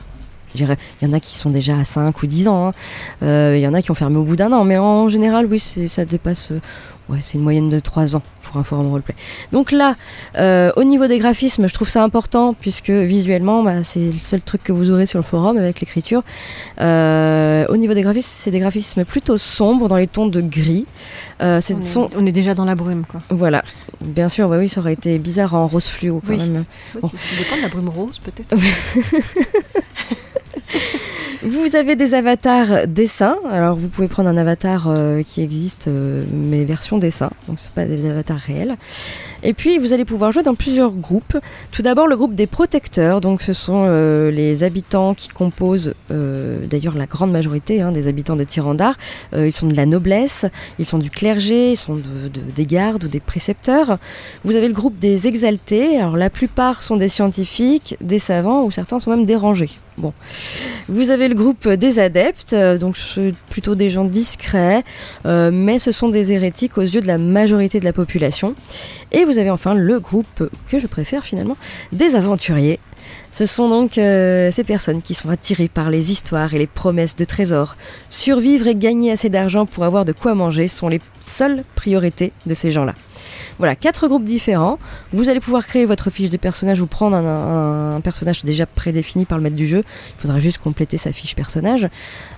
[0.54, 0.62] Il
[1.02, 2.68] y en a qui sont déjà à 5 ou 10 ans.
[2.68, 3.54] hein.
[3.54, 4.66] Il y en a qui ont fermé au bout d'un an.
[4.66, 6.52] Mais en général, oui, ça dépasse.
[7.12, 9.16] Ouais, c'est une moyenne de 3 ans pour un forum roleplay.
[9.52, 9.96] Donc là,
[10.38, 14.42] euh, au niveau des graphismes, je trouve ça important puisque visuellement, bah, c'est le seul
[14.42, 16.24] truc que vous aurez sur le forum avec l'écriture.
[16.80, 20.86] Euh, au niveau des graphismes, c'est des graphismes plutôt sombres dans les tons de gris.
[21.42, 23.22] Euh, on, est, sont- on est déjà dans la brume quoi.
[23.30, 23.64] voilà,
[24.04, 26.38] bien sûr, bah oui, ça aurait été bizarre en rose fluo quand Oui.
[26.40, 26.64] même.
[27.02, 27.10] Bon.
[27.10, 28.56] Ça dépend de la brume rose peut-être?
[31.44, 33.36] Vous avez des avatars dessins.
[33.50, 37.32] Alors vous pouvez prendre un avatar euh, qui existe, euh, mais version dessin.
[37.48, 38.76] Donc ce pas des avatars réels.
[39.42, 41.36] Et puis vous allez pouvoir jouer dans plusieurs groupes.
[41.72, 43.22] Tout d'abord le groupe des protecteurs.
[43.22, 48.36] Donc ce sont euh, les habitants qui composent, d'ailleurs la grande majorité hein, des habitants
[48.36, 48.94] de Tyrandar.
[49.34, 50.46] Euh, ils sont de la noblesse,
[50.78, 52.02] ils sont du clergé, ils sont de-
[52.32, 53.98] de- des gardes ou des précepteurs.
[54.46, 55.98] Vous avez le groupe des exaltés.
[55.98, 59.72] Alors la plupart sont des scientifiques, des savants ou certains sont même dérangés.
[60.88, 62.98] Vous avez le groupe des adeptes, euh, donc
[63.50, 64.84] plutôt des gens discrets,
[65.26, 68.56] euh, mais ce sont des hérétiques aux yeux de la majorité de la population.
[69.12, 71.58] Et vous avez enfin le groupe que je préfère finalement,
[71.92, 72.80] des aventuriers.
[73.32, 77.16] Ce sont donc euh, ces personnes qui sont attirées par les histoires et les promesses
[77.16, 77.78] de trésors.
[78.10, 82.54] Survivre et gagner assez d'argent pour avoir de quoi manger sont les seules priorités de
[82.54, 82.94] ces gens-là.
[83.58, 84.80] Voilà, quatre groupes différents.
[85.14, 89.38] Vous allez pouvoir créer votre fiche de personnage ou prendre un, personnage déjà prédéfini par
[89.38, 89.84] le maître du jeu.
[90.18, 91.88] Il faudra juste compléter sa fiche personnage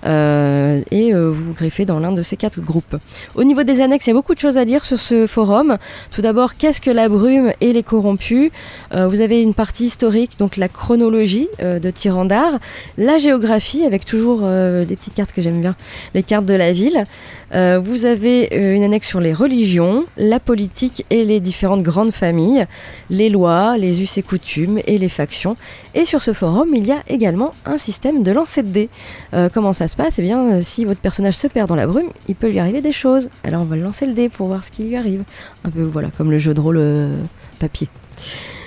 [0.05, 2.97] euh, et euh, vous greffez dans l'un de ces quatre groupes.
[3.35, 5.77] Au niveau des annexes, il y a beaucoup de choses à dire sur ce forum.
[6.11, 8.51] Tout d'abord, qu'est-ce que la brume et les corrompus?
[8.93, 12.59] Euh, Vous avez une partie historique, donc la chronologie de Tyrandar,
[12.97, 15.75] la géographie avec toujours des petites cartes que j'aime bien,
[16.13, 17.05] les cartes de la ville.
[17.51, 22.65] Vous avez une annexe sur les religions, la politique et les différentes grandes familles,
[23.09, 25.55] les lois, les us et coutumes et les factions.
[25.93, 28.89] Et sur ce forum, il y a également un système de lancer de dés.
[29.33, 30.19] Euh, comment ça se passe?
[30.19, 32.81] Eh bien, euh, si votre personnage se perd dans la brume, il peut lui arriver
[32.81, 33.29] des choses.
[33.43, 35.23] Alors on va lancer le dé pour voir ce qui lui arrive.
[35.63, 37.15] Un peu, voilà, comme le jeu de rôle euh,
[37.59, 37.89] papier.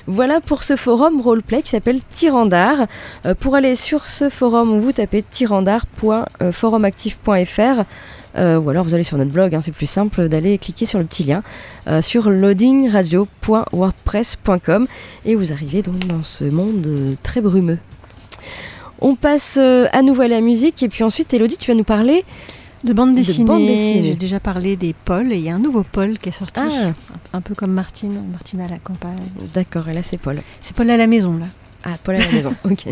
[0.09, 2.87] Voilà pour ce forum roleplay qui s'appelle Tyrandar.
[3.27, 7.83] Euh, pour aller sur ce forum, vous tapez tyrandar.forumactif.fr euh,
[8.37, 11.05] ou alors vous allez sur notre blog, hein, c'est plus simple d'aller cliquer sur le
[11.05, 11.43] petit lien
[11.89, 14.87] euh, sur loadingradio.wordpress.com
[15.25, 17.79] et vous arrivez donc dans ce monde euh, très brumeux.
[19.01, 21.85] On passe euh, à nouveau à la musique et puis ensuite Elodie tu vas nous
[21.85, 22.25] parler
[22.85, 25.83] De bande De dessinée, j'ai déjà parlé des Paul et il y a un nouveau
[25.83, 26.93] Paul qui est sorti, Ah.
[27.35, 29.13] un, un peu comme Martine, Martine à la campagne.
[29.55, 30.39] D'accord, et là c'est Paul.
[30.61, 31.47] C'est Paul à la maison là.
[31.85, 32.87] Ah, Paul à la maison, ok.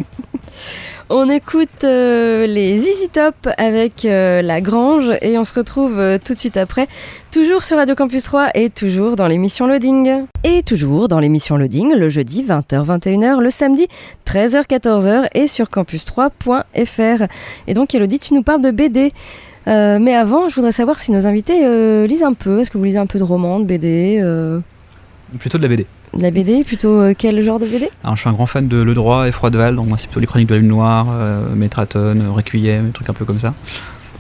[1.11, 6.19] On écoute euh, les Easy Top avec euh, La Grange et on se retrouve euh,
[6.25, 6.89] tout de suite après,
[7.31, 10.25] toujours sur Radio Campus 3 et toujours dans l'émission Loading.
[10.45, 13.87] Et toujours dans l'émission Loading, le jeudi 20h-21h, le samedi
[14.27, 17.25] 13h-14h et sur campus3.fr.
[17.67, 19.13] Et donc Elodie, tu nous parles de BD.
[19.67, 22.61] Euh, mais avant, je voudrais savoir si nos invités euh, lisent un peu.
[22.61, 24.61] Est-ce que vous lisez un peu de romans, de BD euh,
[25.39, 25.87] Plutôt de la BD.
[26.17, 28.69] De la BD, plutôt euh, quel genre de BD Alors, je suis un grand fan
[28.69, 31.07] de Le Droit et Froideval, donc moi c'est plutôt les chroniques de la Lune Noire,
[31.11, 33.55] euh, Métraton, euh, Requiem, des trucs un peu comme ça.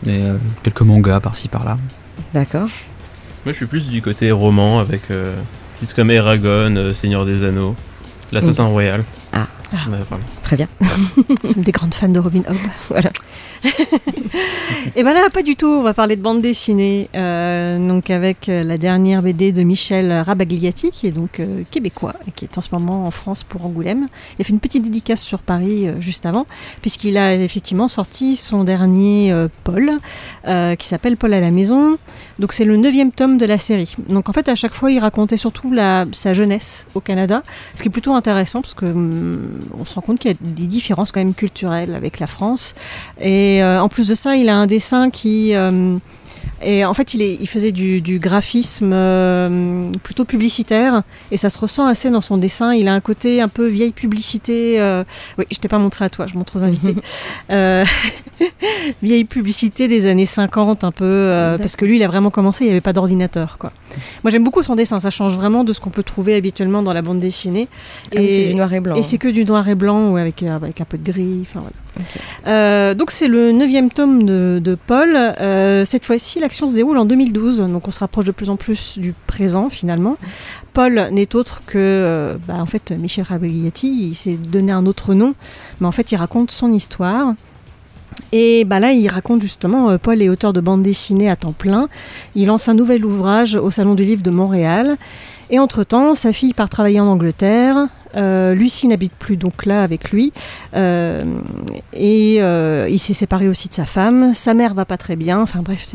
[0.06, 1.78] Et euh, quelques mangas par-ci par-là.
[2.32, 2.68] D'accord.
[3.44, 5.34] Moi, je suis plus du côté roman avec euh,
[5.74, 7.76] titres comme Eragon, euh, Seigneur des Anneaux,
[8.32, 9.04] L'Assassin Royal.
[9.32, 9.46] Ah.
[9.72, 10.24] Ouais, voilà.
[10.44, 10.68] Très bien.
[11.42, 12.56] Nous sommes des grandes fans de Robin Hood.
[12.90, 13.10] Voilà.
[14.94, 15.66] Et ben là, pas du tout.
[15.66, 17.08] On va parler de bande dessinée.
[17.14, 22.12] euh, donc avec euh, la dernière BD de Michel Rabagliati, qui est donc euh, québécois
[22.28, 24.06] et qui est en ce moment en France pour Angoulême.
[24.38, 26.46] Il a fait une petite dédicace sur Paris euh, juste avant,
[26.82, 29.92] puisqu'il a effectivement sorti son dernier Paul,
[30.78, 31.96] qui s'appelle Paul à la maison.
[32.38, 33.96] Donc c'est le neuvième tome de la série.
[34.10, 37.42] Donc en fait, à chaque fois, il racontait surtout la, sa jeunesse au Canada,
[37.74, 39.40] ce qui est plutôt intéressant parce que hum,
[39.78, 42.74] on se rend compte qu'il y a des différences quand même culturelles avec la France.
[43.20, 45.96] Et euh, en plus de ça, il a un dessin qui euh,
[46.64, 51.50] et en fait, il, est, il faisait du, du graphisme euh, plutôt publicitaire et ça
[51.50, 52.74] se ressent assez dans son dessin.
[52.74, 54.80] Il a un côté un peu vieille publicité.
[54.80, 55.04] euh,
[55.38, 56.94] oui, je t'ai pas montré à toi, je montre aux invités.
[57.50, 57.84] Euh,
[59.02, 62.64] vieille publicité des années 50, un peu, euh, parce que lui, il a vraiment commencé,
[62.64, 63.58] il n'y avait pas d'ordinateur.
[63.58, 63.72] quoi.
[64.22, 66.92] Moi, j'aime beaucoup son dessin, ça change vraiment de ce qu'on peut trouver habituellement dans
[66.92, 67.68] la bande dessinée.
[68.14, 68.96] Ah oui, c'est du noir et blanc.
[68.96, 71.40] Et c'est que du noir et blanc ou avec, avec un peu de gris.
[71.42, 71.76] Enfin, voilà.
[72.46, 75.14] Euh, donc c'est le neuvième tome de, Paul.
[75.14, 78.56] Euh, cette fois-ci, l'action se déroule en 2012, donc on se rapproche de plus en
[78.56, 80.16] plus du présent finalement.
[80.72, 84.08] Paul n'est autre que, euh, bah, en fait, Michel Rabagliati.
[84.08, 85.34] Il s'est donné un autre nom,
[85.80, 87.34] mais en fait, il raconte son histoire.
[88.30, 91.88] Et bah là, il raconte justement, Paul est auteur de bande dessinée à temps plein.
[92.36, 94.96] Il lance un nouvel ouvrage au Salon du Livre de Montréal.
[95.50, 97.88] Et entre-temps, sa fille part travailler en Angleterre.
[98.16, 100.32] Euh, Lucie n'habite plus donc là avec lui.
[100.74, 101.24] Euh,
[101.92, 104.34] et euh, il s'est séparé aussi de sa femme.
[104.34, 105.40] Sa mère va pas très bien.
[105.40, 105.86] Enfin bref,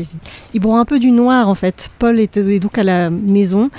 [0.53, 1.89] il broie un peu du noir en fait.
[1.99, 3.69] Paul est donc à la maison.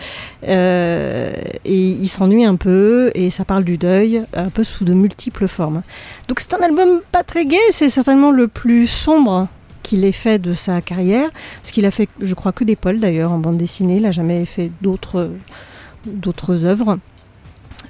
[0.42, 1.32] Et
[1.64, 3.10] il s'ennuie un peu.
[3.14, 5.82] Et ça parle du deuil, un peu sous de multiples formes.
[6.28, 7.58] Donc c'est un album pas très gai.
[7.70, 9.48] C'est certainement le plus sombre
[9.82, 11.30] qu'il ait fait de sa carrière.
[11.60, 13.96] Parce qu'il a fait, je crois, que des Paul d'ailleurs en bande dessinée.
[13.96, 15.30] Il n'a jamais fait d'autres
[16.06, 16.98] d'autres œuvres.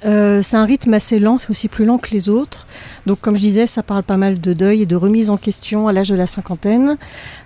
[0.03, 2.67] Euh, c'est un rythme assez lent, c'est aussi plus lent que les autres.
[3.05, 5.87] Donc, comme je disais, ça parle pas mal de deuil et de remise en question
[5.87, 6.97] à l'âge de la cinquantaine.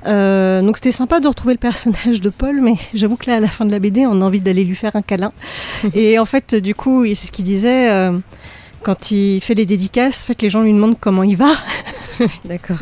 [0.06, 3.40] Euh, donc, c'était sympa de retrouver le personnage de Paul, mais j'avoue que là, à
[3.40, 5.32] la fin de la BD, on a envie d'aller lui faire un câlin.
[5.94, 7.90] et en fait, du coup, c'est ce qu'il disait.
[7.90, 8.12] euh,
[8.86, 11.50] quand il fait les dédicaces, fait, les gens lui demandent comment il va.
[12.46, 12.78] D'accord.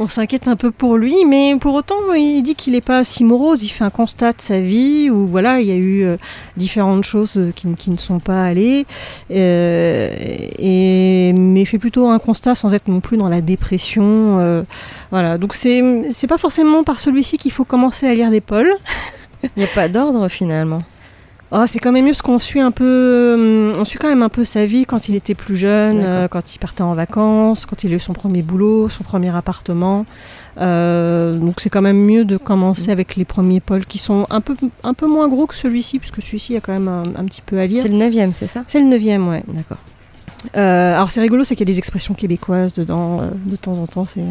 [0.00, 3.24] On s'inquiète un peu pour lui, mais pour autant, il dit qu'il n'est pas si
[3.24, 3.64] morose.
[3.64, 6.16] Il fait un constat de sa vie où voilà, il y a eu euh,
[6.56, 8.86] différentes choses euh, qui, ne- sont pas allées,
[9.32, 10.14] euh,
[10.58, 14.64] et mais il fait plutôt un constat sans être non plus dans la dépression.
[15.10, 15.82] voilà, donc c'est
[16.12, 18.72] c'est pas forcément par celui-ci qu'il faut commencer à lire des Paul.
[19.42, 20.78] Il n'y a pas d'ordre finalement.
[21.50, 24.22] Oh, c'est quand même mieux parce qu'on suit un peu, hum, on suit quand même
[24.22, 27.64] un peu sa vie quand il était plus jeune, euh, quand il partait en vacances,
[27.64, 30.04] quand il a eu son premier boulot, son premier appartement.
[30.60, 34.42] Euh, donc c'est quand même mieux de commencer avec les premiers Paul qui sont un
[34.42, 37.42] peu, un peu moins gros que celui-ci, puisque celui-ci a quand même un, un petit
[37.42, 37.82] peu à lire.
[37.82, 38.62] C'est le neuvième, c'est ça?
[38.68, 39.42] C'est le neuvième, ouais.
[39.48, 39.78] D'accord.
[40.56, 43.78] Euh, alors c'est rigolo, c'est qu'il y a des expressions québécoises dedans euh, de temps
[43.78, 44.22] en temps, c'est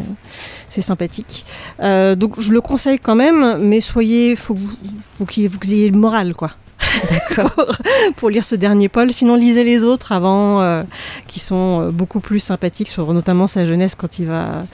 [0.68, 1.44] c'est sympathique.
[1.80, 6.34] Euh, donc je le conseille quand même, mais soyez, faut que vous ayez le moral
[6.34, 6.52] quoi.
[7.10, 7.54] D'accord.
[7.54, 7.66] pour,
[8.16, 9.12] pour lire ce dernier Paul.
[9.12, 10.82] Sinon, lisez les autres avant, euh,
[11.26, 14.64] qui sont euh, beaucoup plus sympathiques, sur notamment sa jeunesse quand il va,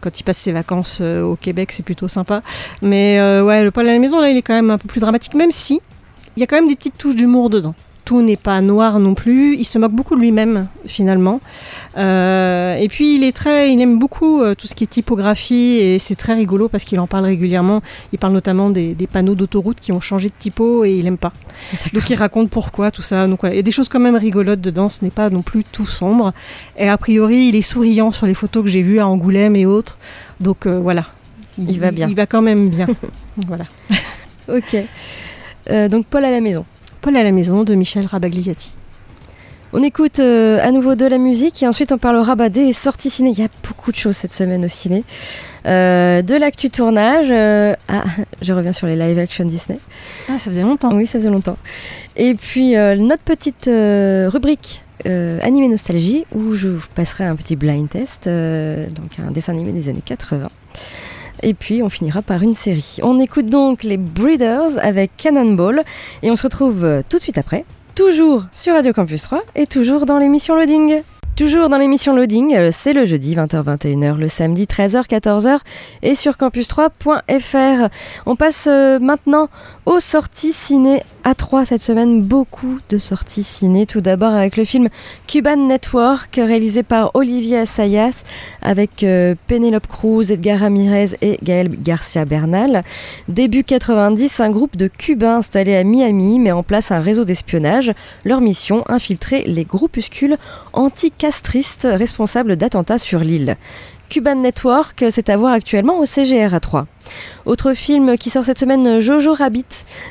[0.00, 2.42] quand il passe ses vacances euh, au Québec, c'est plutôt sympa.
[2.80, 5.00] Mais ouais, le Paul à la maison là, il est quand même un peu plus
[5.00, 5.80] dramatique, même si
[6.36, 7.74] il y a quand même des petites touches d'humour dedans.
[8.04, 9.56] Tout n'est pas noir non plus.
[9.56, 11.40] Il se moque beaucoup de lui-même finalement.
[11.96, 15.78] Euh, et puis il est très, il aime beaucoup euh, tout ce qui est typographie
[15.78, 17.80] et c'est très rigolo parce qu'il en parle régulièrement.
[18.12, 21.18] Il parle notamment des, des panneaux d'autoroute qui ont changé de typo et il aime
[21.18, 21.32] pas.
[21.92, 23.26] Donc il raconte pourquoi tout ça.
[23.26, 24.88] Donc il y a des choses quand même rigolotes dedans.
[24.88, 26.32] Ce n'est pas non plus tout sombre.
[26.76, 29.66] Et a priori, il est souriant sur les photos que j'ai vues à Angoulême et
[29.66, 29.98] autres.
[30.40, 31.06] Donc euh, voilà.
[31.58, 32.08] Il va bien.
[32.08, 32.86] Il va quand même bien.
[33.46, 33.64] voilà.
[34.48, 34.76] Ok.
[35.70, 36.64] Euh, donc Paul à la maison.
[37.02, 38.72] Paul à la maison de Michel Rabagliati.
[39.72, 43.10] On écoute euh, à nouveau de la musique et ensuite on parlera bah, des sorties
[43.10, 43.30] ciné.
[43.30, 45.02] Il y a beaucoup de choses cette semaine au ciné.
[45.66, 47.26] Euh, de l'actu tournage.
[47.32, 48.04] euh, Ah,
[48.42, 49.80] je reviens sur les live action Disney.
[50.28, 50.94] Ah, ça faisait longtemps.
[50.94, 51.58] Oui, ça faisait longtemps.
[52.14, 58.28] Et puis notre petite rubrique animé nostalgie où je vous passerai un petit blind test,
[58.28, 60.48] donc un dessin animé des années 80.
[61.42, 62.98] Et puis on finira par une série.
[63.02, 65.82] On écoute donc les Breeders avec Cannonball
[66.22, 70.06] et on se retrouve tout de suite après, toujours sur Radio Campus 3 et toujours
[70.06, 71.02] dans l'émission Loading.
[71.34, 75.60] Toujours dans l'émission Loading, euh, c'est le jeudi 20h-21h, le samedi 13h-14h
[76.02, 77.88] et sur campus3.fr.
[78.26, 79.48] On passe euh, maintenant
[79.86, 83.86] aux sorties ciné à 3 cette semaine, beaucoup de sorties ciné.
[83.86, 84.88] Tout d'abord avec le film
[85.26, 88.24] Cuban Network, réalisé par Olivier Assayas,
[88.60, 92.82] avec euh, Penelope Cruz, Edgar Ramirez et Gaël Garcia Bernal.
[93.28, 97.92] Début 90, un groupe de Cubains installés à Miami met en place un réseau d'espionnage.
[98.24, 100.36] Leur mission, infiltrer les groupuscules
[101.22, 103.56] anticastristes responsables d'attentats sur l'île.
[104.08, 106.86] Cuban Network, c'est à voir actuellement au CGR à 3.
[107.44, 109.64] Autre film qui sort cette semaine, Jojo Rabbit,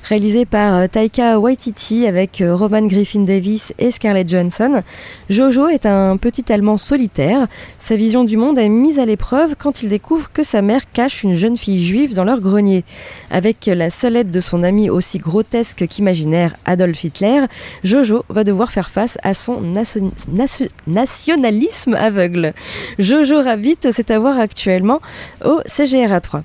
[0.04, 4.84] réalisé par euh, Taika Waititi avec euh, Roman Griffin Davis et Scarlett Johansson.
[5.30, 7.48] Jojo est un petit Allemand solitaire.
[7.80, 11.24] Sa vision du monde est mise à l'épreuve quand il découvre que sa mère cache
[11.24, 12.84] une jeune fille juive dans leur grenier.
[13.30, 17.42] Avec la seule aide de son ami aussi grotesque qu'imaginaire Adolf Hitler,
[17.86, 22.54] Jojo va devoir faire face à son nation- nation- nationalisme aveugle.
[23.00, 25.00] Jojo Rabbit, c'est à voir actuellement
[25.46, 26.42] au CGR 3.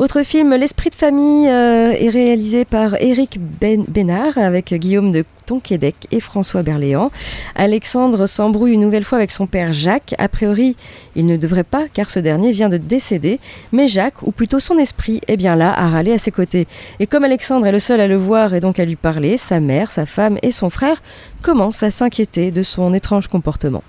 [0.00, 5.26] Autre film, L'Esprit de famille, euh, est réalisé par Éric ben Bénard avec Guillaume de
[5.50, 7.10] Tonquédec et François Berléand.
[7.56, 10.14] Alexandre s'embrouille une nouvelle fois avec son père Jacques.
[10.18, 10.76] A priori,
[11.16, 13.40] il ne devrait pas car ce dernier vient de décéder.
[13.72, 16.68] Mais Jacques, ou plutôt son esprit, est bien là à râler à ses côtés.
[17.00, 19.58] Et comme Alexandre est le seul à le voir et donc à lui parler, sa
[19.58, 21.02] mère, sa femme et son frère
[21.42, 23.82] commencent à s'inquiéter de son étrange comportement.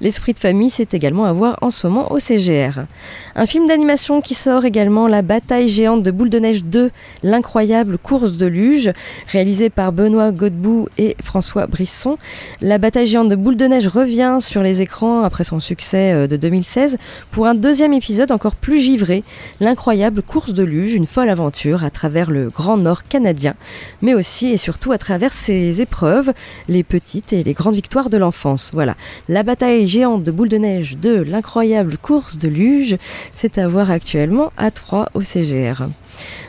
[0.00, 2.84] L'esprit de famille, c'est également à voir en ce moment au CGR.
[3.34, 6.90] Un film d'animation qui sort également, La bataille géante de Boule de Neige 2,
[7.24, 8.92] l'incroyable course de luge,
[9.26, 12.18] réalisé par Benoît Godbout et François Brisson.
[12.60, 16.26] La bataille géante de Boule de Neige revient sur les écrans après son succès euh,
[16.26, 16.98] de 2016
[17.30, 19.24] pour un deuxième épisode encore plus givré,
[19.60, 23.54] l'incroyable course de luge, une folle aventure à travers le Grand Nord canadien,
[24.02, 26.32] mais aussi et surtout à travers ses épreuves,
[26.68, 28.70] les petites et les grandes victoires de l'enfance.
[28.72, 28.94] Voilà,
[29.28, 32.96] la bataille géante de Boule de Neige 2, l'incroyable course de luge,
[33.34, 35.88] c'est à voir actuellement à 3 au CGR.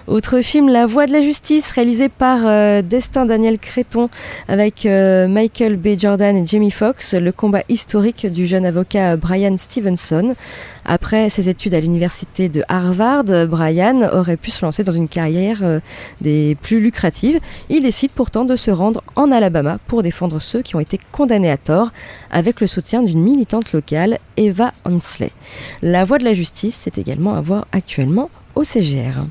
[0.08, 4.10] Autre film, La Voix de la Justice, réalisé par euh, Destin Daniel Créton
[4.48, 6.00] avec euh, Michael B.
[6.00, 10.36] Jordan et Jamie Foxx, le combat historique du jeune avocat Brian Stevenson.
[10.86, 15.60] Après ses études à l'université de Harvard, Brian aurait pu se lancer dans une carrière
[15.64, 15.80] euh,
[16.22, 17.40] des plus lucratives.
[17.70, 21.52] Il décide pourtant de se rendre en Alabama pour défendre ceux qui ont été condamnés
[21.52, 21.92] à tort,
[22.32, 25.32] avec le soutien d'une militante locale, Eva Hansley.
[25.82, 29.26] La Voix de la Justice, c'est également à voir actuellement au CGR.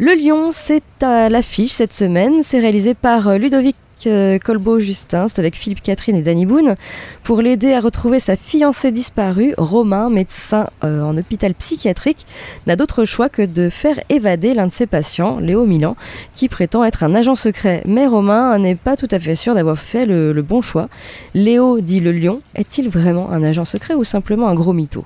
[0.00, 2.44] Le Lion, c'est à l'affiche cette semaine.
[2.44, 3.74] C'est réalisé par euh, Ludovic
[4.06, 6.74] euh, Colbeau-Justin, c'est avec Philippe Catherine et Danny Boone,
[7.22, 9.54] pour l'aider à retrouver sa fiancée disparue.
[9.58, 12.26] Romain, médecin euh, en hôpital psychiatrique,
[12.66, 15.96] n'a d'autre choix que de faire évader l'un de ses patients, Léo Milan,
[16.34, 17.82] qui prétend être un agent secret.
[17.86, 20.88] Mais Romain n'est pas tout à fait sûr d'avoir fait le, le bon choix.
[21.34, 25.04] Léo, dit le lion, est-il vraiment un agent secret ou simplement un gros mytho?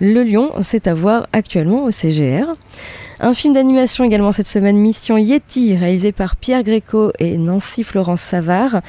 [0.00, 2.52] Le lion, c'est à voir actuellement au CGR.
[3.24, 8.20] Un film d'animation également cette semaine, Mission Yeti, réalisé par Pierre Gréco et Nancy Florence
[8.20, 8.80] Savard.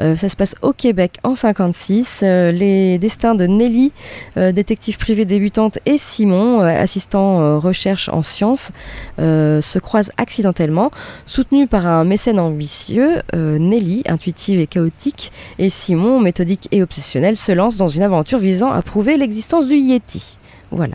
[0.00, 2.20] Euh, ça se passe au Québec en 56.
[2.22, 3.92] Euh, les destins de Nelly,
[4.38, 8.72] euh, détective privée débutante, et Simon, euh, assistant recherche en sciences,
[9.18, 10.90] se croisent accidentellement.
[11.26, 17.52] Soutenus par un mécène ambitieux, Nelly, intuitive et chaotique, et Simon, méthodique et obsessionnel, se
[17.52, 20.38] lancent dans une aventure visant à prouver l'existence du Yeti.
[20.72, 20.94] Voilà.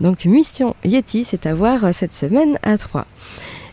[0.00, 3.06] Donc Mission Yeti, c'est à voir euh, cette semaine à 3.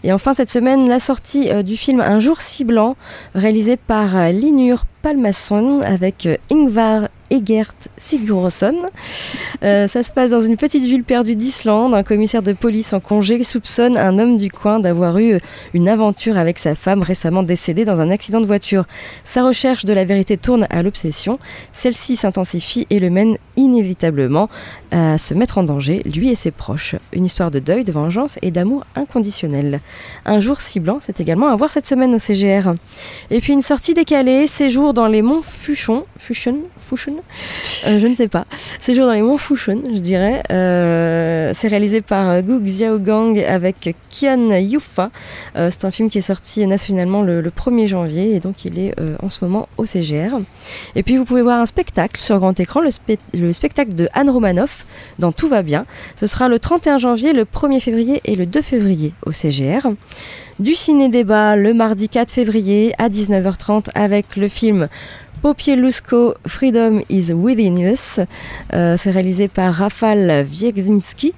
[0.03, 2.95] Et enfin cette semaine, la sortie euh, du film Un jour si blanc,
[3.33, 8.75] réalisé par euh, Linur Palmason avec Ingvar Egert Sigurðsson.
[9.63, 11.93] Euh, ça se passe dans une petite ville perdue d'Islande.
[11.93, 15.39] Un commissaire de police en congé soupçonne un homme du coin d'avoir eu
[15.73, 18.85] une aventure avec sa femme récemment décédée dans un accident de voiture.
[19.23, 21.39] Sa recherche de la vérité tourne à l'obsession.
[21.73, 24.47] Celle-ci s'intensifie et le mène inévitablement
[24.91, 26.95] à se mettre en danger, lui et ses proches.
[27.11, 29.81] Une histoire de deuil, de vengeance et d'amour inconditionnel.
[30.25, 32.73] Un jour si blanc, c'est également à voir cette semaine au CGR.
[33.31, 36.05] Et puis une sortie décalée, séjour dans les monts Fuchon.
[36.17, 37.17] Fuchon Fuchon
[37.87, 38.45] Euh, Je ne sais pas.
[38.79, 40.41] Séjour dans les monts Fuchon, je dirais.
[40.51, 45.09] Euh, c'est réalisé par euh, Gu Xiaogang avec Kian Yufa.
[45.55, 48.79] Euh, c'est un film qui est sorti nationalement le, le 1er janvier et donc il
[48.79, 50.37] est euh, en ce moment au CGR.
[50.95, 52.81] Et puis vous pouvez voir un spectacle sur grand écran,
[53.33, 54.85] le, le spectacle de Anne Romanoff
[55.17, 55.85] dans Tout va bien.
[56.19, 59.87] Ce sera le 31 janvier, le 1er février et le 2 février au CGR.
[60.59, 64.87] Du ciné-débat le mardi 4 février à 19h30 avec le film
[65.41, 68.19] Popielusco, Freedom is Within Us.
[68.73, 71.33] Euh, c'est réalisé par Rafal Wiezinski.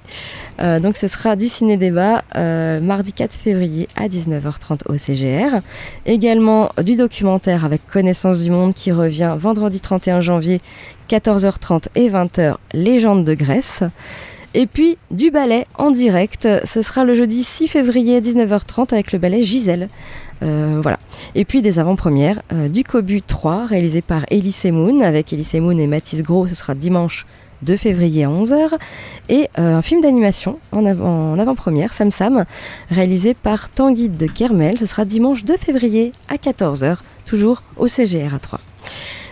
[0.60, 5.60] Euh, donc ce sera du ciné-débat euh, mardi 4 février à 19h30 au CGR.
[6.06, 10.60] Également du documentaire avec Connaissance du Monde qui revient vendredi 31 janvier
[11.10, 13.82] 14h30 et 20h Légende de Grèce.
[14.54, 19.18] Et puis du ballet en direct, ce sera le jeudi 6 février 19h30 avec le
[19.18, 19.88] ballet Gisèle.
[20.42, 20.98] Euh, voilà.
[21.34, 25.76] Et puis des avant-premières euh, du Cobu 3 réalisé par Elise Moon avec Elise Moon
[25.78, 27.26] et Mathis Gros, ce sera dimanche
[27.62, 28.70] 2 février à 11h.
[29.28, 32.44] Et euh, un film d'animation en, avant- en avant-première, Sam Sam,
[32.90, 36.96] réalisé par Tanguy de Kermel, ce sera dimanche 2 février à 14h,
[37.26, 38.58] toujours au CGR à 3.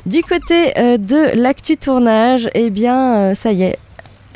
[0.06, 3.78] Du côté euh, de l'actu tournage, eh bien, euh, ça y est,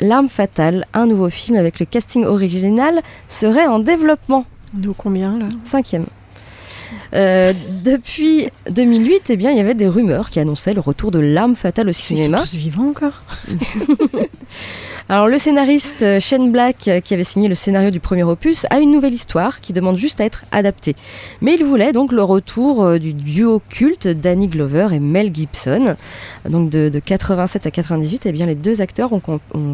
[0.01, 4.45] L'arme fatale, un nouveau film avec le casting original, serait en développement.
[4.73, 5.45] D'où combien là?
[5.63, 6.05] Cinquième.
[7.15, 7.53] Euh,
[7.85, 11.55] depuis 2008, eh bien, il y avait des rumeurs qui annonçaient le retour de l'arme
[11.55, 12.37] fatale au Ils sont cinéma.
[12.39, 13.21] tous vivants encore?
[15.09, 18.65] Alors le scénariste euh, Shane Black, euh, qui avait signé le scénario du premier opus,
[18.69, 20.95] a une nouvelle histoire qui demande juste à être adaptée.
[21.41, 25.97] Mais il voulait donc le retour euh, du duo culte Danny Glover et Mel Gibson.
[26.49, 29.21] Donc de, de 87 à 98, eh bien les deux acteurs ont,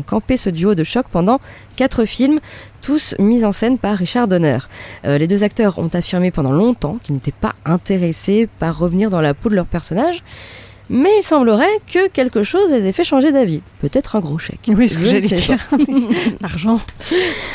[0.05, 1.39] campé ce duo de choc pendant
[1.75, 2.39] quatre films,
[2.81, 4.57] tous mis en scène par Richard Donner.
[5.03, 9.33] Les deux acteurs ont affirmé pendant longtemps qu'ils n'étaient pas intéressés par revenir dans la
[9.33, 10.23] peau de leur personnage.
[10.89, 13.61] Mais il semblerait que quelque chose les ait fait changer d'avis.
[13.79, 14.69] Peut-être un gros chèque.
[14.75, 15.57] Oui, ce que j'allais dire.
[16.41, 16.79] L'argent.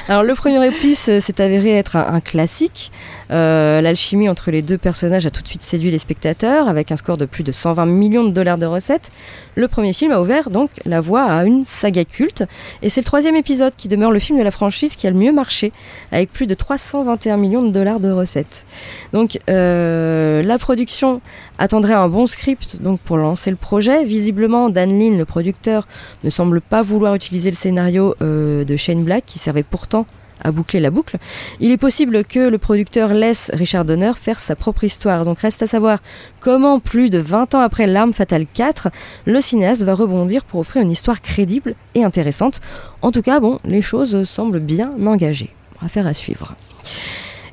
[0.09, 2.93] Alors le premier opus euh, s'est avéré être un, un classique.
[3.31, 6.97] Euh, L'alchimie entre les deux personnages a tout de suite séduit les spectateurs avec un
[6.97, 9.11] score de plus de 120 millions de dollars de recettes.
[9.57, 12.45] Le premier film a ouvert donc la voie à une saga culte
[12.83, 15.17] et c'est le troisième épisode qui demeure le film de la franchise qui a le
[15.17, 15.73] mieux marché
[16.13, 18.67] avec plus de 321 millions de dollars de recettes.
[19.13, 21.21] Donc euh, la production
[21.59, 24.05] attendrait un bon script donc pour lancer le projet.
[24.05, 25.87] Visiblement Dan Lin, le producteur,
[26.23, 30.07] ne semble pas vouloir utiliser le scénario euh, de Shane Black qui servait pourtant
[30.43, 31.17] à boucler la boucle.
[31.61, 35.25] Il est possible que le producteur laisse Richard Donner faire sa propre histoire.
[35.25, 35.99] Donc reste à savoir
[36.41, 38.89] comment, plus de 20 ans après L'Arme Fatale 4,
[39.27, 42.61] le cinéaste va rebondir pour offrir une histoire crédible et intéressante.
[43.03, 45.51] En tout cas, bon, les choses semblent bien engagées.
[45.83, 46.55] Affaire à suivre.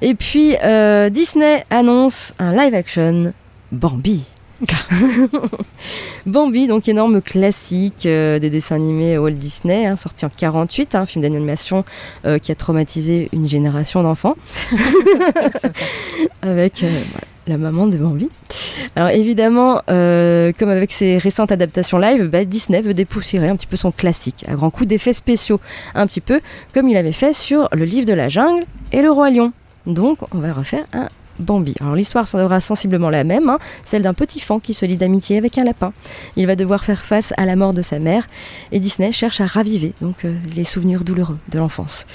[0.01, 3.34] Et puis, euh, Disney annonce un live action
[3.72, 4.32] Bambi.
[6.26, 11.05] Bambi, donc énorme classique euh, des dessins animés Walt Disney, hein, sorti en 48, un
[11.05, 11.84] film d'animation
[12.26, 14.36] euh, qui a traumatisé une génération d'enfants.
[16.41, 18.30] avec euh, voilà, la maman de Bambi.
[18.95, 23.78] Alors évidemment, comme avec ses récentes adaptations live, bah, Disney veut dépoussiérer un petit peu
[23.78, 25.59] son classique, à grands coups d'effets spéciaux,
[25.95, 26.39] un petit peu
[26.74, 29.53] comme il avait fait sur Le Livre de la Jungle et Le Roi Lion.
[29.86, 31.07] Donc on va refaire un
[31.39, 31.75] Bambi.
[31.79, 35.38] Alors l'histoire sera sensiblement la même, hein, celle d'un petit fan qui se lie d'amitié
[35.38, 35.93] avec un lapin.
[36.36, 38.27] Il va devoir faire face à la mort de sa mère
[38.71, 42.05] et Disney cherche à raviver donc euh, les souvenirs douloureux de l'enfance.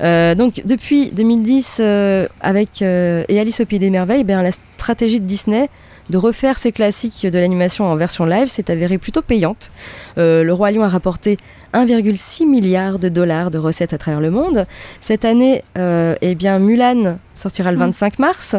[0.00, 5.20] Euh, donc depuis 2010 euh, avec et Alice au pays des merveilles, ben, la stratégie
[5.20, 5.68] de Disney
[6.08, 9.70] de refaire ses classiques de l'animation en version live s'est avérée plutôt payante.
[10.16, 11.36] Le Roi Lion a rapporté
[11.72, 14.66] 1,6 milliard de dollars de recettes à travers le monde.
[15.00, 18.56] Cette année, euh, eh bien, Mulan sortira le 25 mars,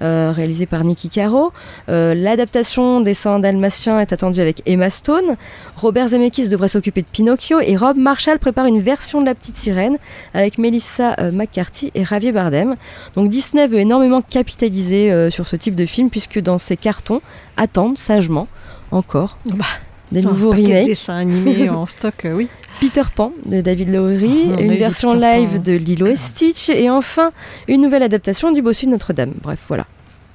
[0.00, 1.52] euh, réalisé par Nicky Caro.
[1.88, 5.36] Euh, L'adaptation des 100 Dalmatiens est attendue avec Emma Stone.
[5.76, 9.56] Robert Zemeckis devrait s'occuper de Pinocchio et Rob Marshall prépare une version de La Petite
[9.56, 9.98] Sirène
[10.32, 12.76] avec Melissa McCarthy et Javier Bardem.
[13.16, 17.20] Donc Disney veut énormément capitaliser sur ce type de film puisque dans ses cartons
[17.56, 18.48] attendent sagement
[18.90, 19.64] encore Bah,
[20.12, 20.86] des nouveaux paquet de remakes.
[20.86, 22.48] dessins animés en stock, euh, oui.
[22.80, 26.16] Peter Pan de David Lowery, Oh, on a eu une version live de Lilo et
[26.16, 27.30] Stitch et enfin
[27.68, 29.32] une nouvelle adaptation du Bossu de Notre-Dame.
[29.42, 29.86] Bref, voilà.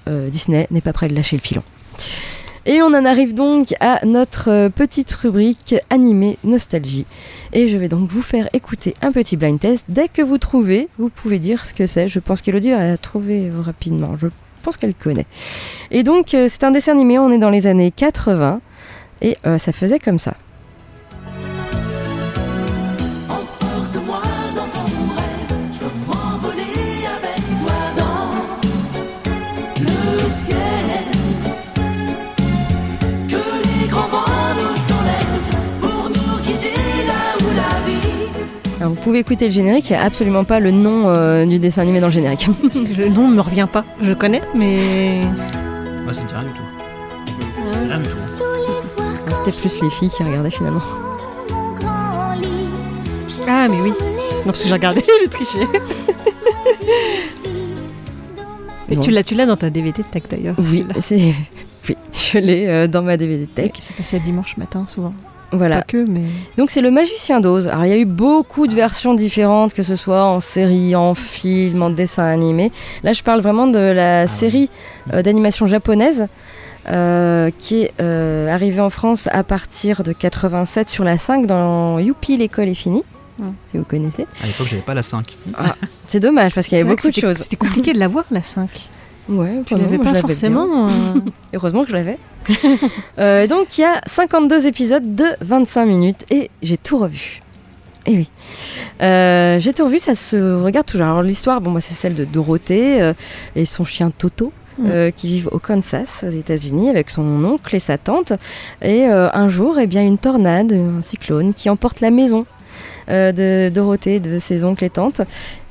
[0.07, 1.63] Euh, Disney n'est pas prêt de lâcher le filon.
[2.65, 7.05] Et on en arrive donc à notre euh, petite rubrique animée nostalgie.
[7.53, 9.85] Et je vais donc vous faire écouter un petit blind test.
[9.87, 12.09] Dès que vous trouvez, vous pouvez dire ce que c'est.
[12.09, 14.17] Je pense qu'Elodie a trouvé rapidement.
[14.17, 14.27] Je
[14.63, 15.25] pense qu'elle connaît.
[15.91, 17.17] Et donc, c'est un dessin animé.
[17.19, 18.59] On est dans les années 80.
[19.21, 20.33] Et euh, ça faisait comme ça.
[38.79, 41.57] Alors, vous pouvez écouter le générique, il n'y a absolument pas le nom euh, du
[41.57, 42.47] dessin animé dans le générique.
[42.61, 43.83] Parce que le nom ne me revient pas.
[44.01, 44.79] Je connais, mais.
[46.03, 47.87] Moi, ça me dit rien du tout.
[47.87, 48.46] Rien du tout.
[49.37, 50.81] Ah, C'était plus les filles qui regardaient finalement.
[53.47, 53.91] Ah, mais oui.
[53.99, 55.59] Non, parce que j'ai regardé, j'ai triché.
[58.89, 59.01] Et Bon.
[59.01, 60.55] tu l'as, tu l'as dans ta DVD tag d'ailleurs.
[60.57, 61.17] Oui, c'est.
[61.89, 63.71] Oui, je l'ai euh, dans ma DVD Tech.
[63.79, 65.13] C'est passé le dimanche matin souvent.
[65.53, 65.77] Voilà.
[65.77, 66.19] Pas que, mais.
[66.57, 67.69] Donc c'est le Magicien d'Oz.
[67.69, 71.13] Alors il y a eu beaucoup de versions différentes, que ce soit en série, en
[71.13, 72.73] film, en dessin animé.
[73.03, 74.69] Là je parle vraiment de la série
[75.13, 76.27] euh, d'animation japonaise.
[76.89, 81.99] Euh, qui est euh, arrivée en France à partir de 87 sur la 5 dans
[81.99, 83.03] Youpi l'école est finie
[83.69, 85.37] si vous connaissez À l'époque, j'avais pas la 5.
[85.55, 85.75] Ah,
[86.07, 88.41] c'est dommage parce qu'il y avait beaucoup de choses C'était compliqué de la voir, la
[88.41, 88.67] 5.
[89.29, 90.87] Ouais, non, l'avais pas je forcément.
[90.87, 91.19] euh,
[91.53, 92.17] Heureusement que je l'avais.
[93.19, 97.41] Euh, et donc il y a 52 épisodes de 25 minutes et j'ai tout revu.
[98.05, 98.29] Et oui.
[99.01, 101.07] Euh, j'ai tout revu, ça se regarde toujours.
[101.07, 103.13] Alors l'histoire, bon, moi c'est celle de Dorothée euh,
[103.55, 104.53] et son chien Toto.
[104.85, 108.33] Euh, qui vivent au Kansas, aux États-Unis, avec son oncle et sa tante.
[108.81, 112.45] Et euh, un jour, eh bien, une tornade, un cyclone, qui emporte la maison
[113.09, 115.21] euh, de Dorothée, de ses oncles et tantes,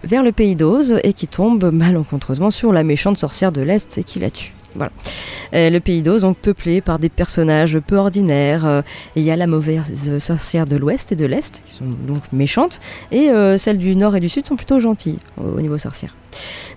[0.03, 4.03] vers le pays d'Oz et qui tombe malencontreusement sur la méchante sorcière de l'Est et
[4.03, 4.56] qui la tue.
[4.77, 4.93] Voilà.
[5.55, 8.67] Euh, le pays d'Oz, donc peuplé par des personnages peu ordinaires.
[8.67, 8.83] euh,
[9.15, 12.81] il y a la mauvaise sorcière de l'Ouest et de l'Est, qui sont donc méchantes,
[13.13, 16.15] et euh, celles du Nord et du Sud sont plutôt gentilles au, au niveau sorcière.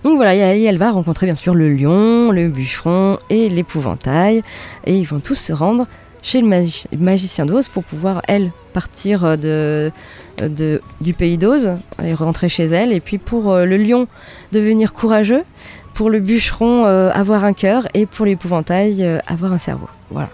[0.04, 4.42] Donc voilà, elle, va rencontrer bien sûr le lion, le bûcheron et l'épouvantail,
[4.86, 5.86] et ils vont tous se rendre
[6.22, 9.90] chez le magi- magicien d'Oz pour pouvoir, elle, partir de,
[11.00, 11.72] du pays d'Oz
[12.04, 14.06] et rentrer chez elle, et puis pour le lion,
[14.52, 15.42] devenir courageux,
[16.00, 19.86] pour le bûcheron, euh, avoir un cœur, et pour l'épouvantail, euh, avoir un cerveau.
[20.08, 20.30] Voilà.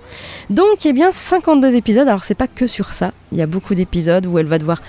[0.49, 2.07] Donc, eh bien, 52 épisodes.
[2.07, 3.11] Alors, c'est pas que sur ça.
[3.33, 4.81] Il y a beaucoup d'épisodes où elle va devoir.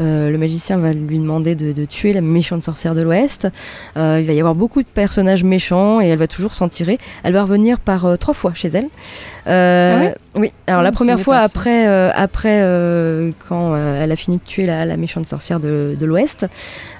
[0.00, 3.48] Euh, le magicien va lui demander de, de tuer la méchante sorcière de l'Ouest.
[3.96, 6.98] Euh, il va y avoir beaucoup de personnages méchants et elle va toujours s'en tirer.
[7.22, 8.88] Elle va revenir par euh, trois fois chez elle.
[9.46, 10.14] Ah ouais?
[10.36, 10.52] oui.
[10.66, 12.60] Alors la première fois après, après
[13.48, 16.46] quand elle a fini de tuer la, la méchante sorcière de, de l'Ouest,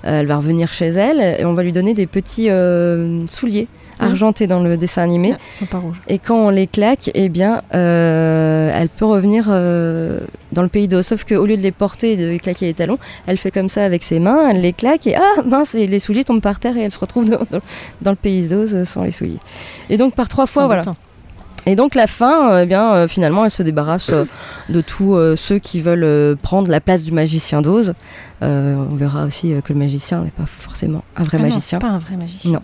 [0.03, 2.49] elle va revenir chez elle et on va lui donner des petits
[3.29, 3.69] souliers
[4.01, 4.07] Ah.
[4.07, 5.35] argentés dans le dessin animé.
[5.55, 6.01] Ils sont pas rouges.
[6.09, 10.21] Et quand on les claque, eh bien, euh, elle peut revenir euh,
[10.53, 11.03] dans le pays d'eau.
[11.03, 13.85] Sauf qu'au lieu de les porter et de claquer les talons, elle fait comme ça
[13.85, 16.77] avec ses mains, elle les claque et ah mince, et les souliers tombent par terre
[16.77, 17.61] et elle se retrouve dans, dans-
[18.03, 19.39] dans le pays d'Oz sans les souliers.
[19.89, 20.83] Et donc par trois fois, voilà.
[21.67, 24.25] Et donc la fin, euh, eh bien, euh, finalement, elle se débarrasse euh,
[24.71, 27.93] de tous euh, ceux qui veulent prendre la place du magicien d'Oz.
[28.41, 31.79] On verra aussi que le magicien n'est pas forcément un vrai Ah non, magicien.
[31.79, 32.53] c'est pas un vrai magicien.
[32.53, 32.61] Non.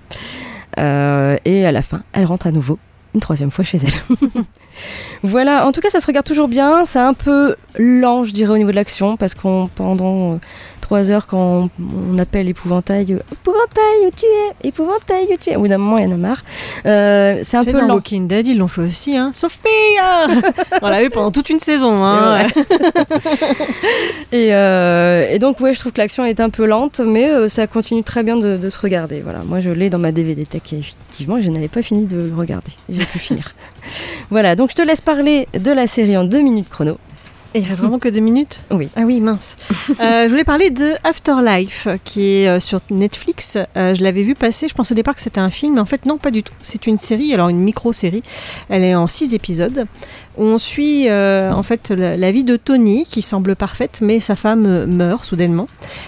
[0.78, 2.78] Euh, et à la fin, elle rentre à nouveau
[3.16, 4.28] une troisième fois chez elle.
[5.22, 6.84] voilà, en tout cas, ça se regarde toujours bien.
[6.84, 10.36] C'est un peu lent, je dirais, au niveau de l'action, parce qu'on pendant euh,
[10.82, 11.70] trois heures, quand on,
[12.12, 15.56] on appelle épouvantail, euh, épouvantail où tu es, épouvantail où tu es.
[15.56, 16.44] Au bout d'un moment, il y en a marre.
[16.84, 17.94] Euh, c'est un peu dans lent.
[17.94, 19.30] Walking Dead, ils l'ont fait aussi, hein.
[19.32, 19.64] Sophia
[20.82, 22.36] On l'a vu pendant toute une saison, hein.
[24.32, 28.02] Et, et donc, ouais, je trouve que l'action est un peu lente, mais ça continue
[28.02, 29.22] très bien de, de se regarder.
[29.22, 32.16] Voilà, moi, je l'ai dans ma DVD Tech, et effectivement, je n'avais pas fini de
[32.16, 32.72] le regarder.
[32.90, 33.05] J'ai
[34.30, 36.98] Voilà, donc je te laisse parler de la série en deux minutes chrono.
[37.56, 38.64] Et il reste vraiment que deux minutes?
[38.70, 38.90] Oui.
[38.96, 39.56] Ah oui, mince.
[39.98, 43.56] Euh, je voulais parler de Afterlife, qui est euh, sur Netflix.
[43.76, 45.86] Euh, je l'avais vu passer, je pensais au départ que c'était un film, mais en
[45.86, 46.52] fait non, pas du tout.
[46.62, 48.22] C'est une série, alors une micro-série.
[48.68, 49.86] Elle est en six épisodes,
[50.36, 54.36] où on suit en fait la, la vie de Tony, qui semble parfaite, mais sa
[54.36, 55.66] femme meurt soudainement.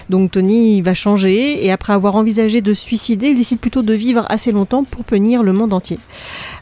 [0.09, 3.81] Donc Tony il va changer, et après avoir envisagé de se suicider, il décide plutôt
[3.81, 5.99] de vivre assez longtemps pour punir le monde entier.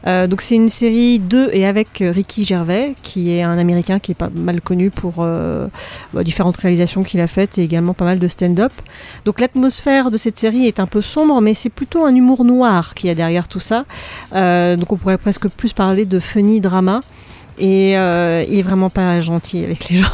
[0.06, 4.16] Donc c'est une série de et avec Ricky Gervais, qui est un Américain qui est
[4.16, 5.68] pas mal connu pour euh,
[6.14, 8.72] bah, différentes réalisations qu'il a faites et également pas mal de stand-up.
[9.26, 12.94] Donc l'atmosphère de cette série est un peu sombre, mais c'est plutôt un humour noir
[12.94, 13.86] qui y a derrière tout ça.
[14.34, 17.02] Euh, donc on pourrait presque plus parler de funny drama.
[17.60, 20.08] Et euh, il est vraiment pas gentil avec les gens.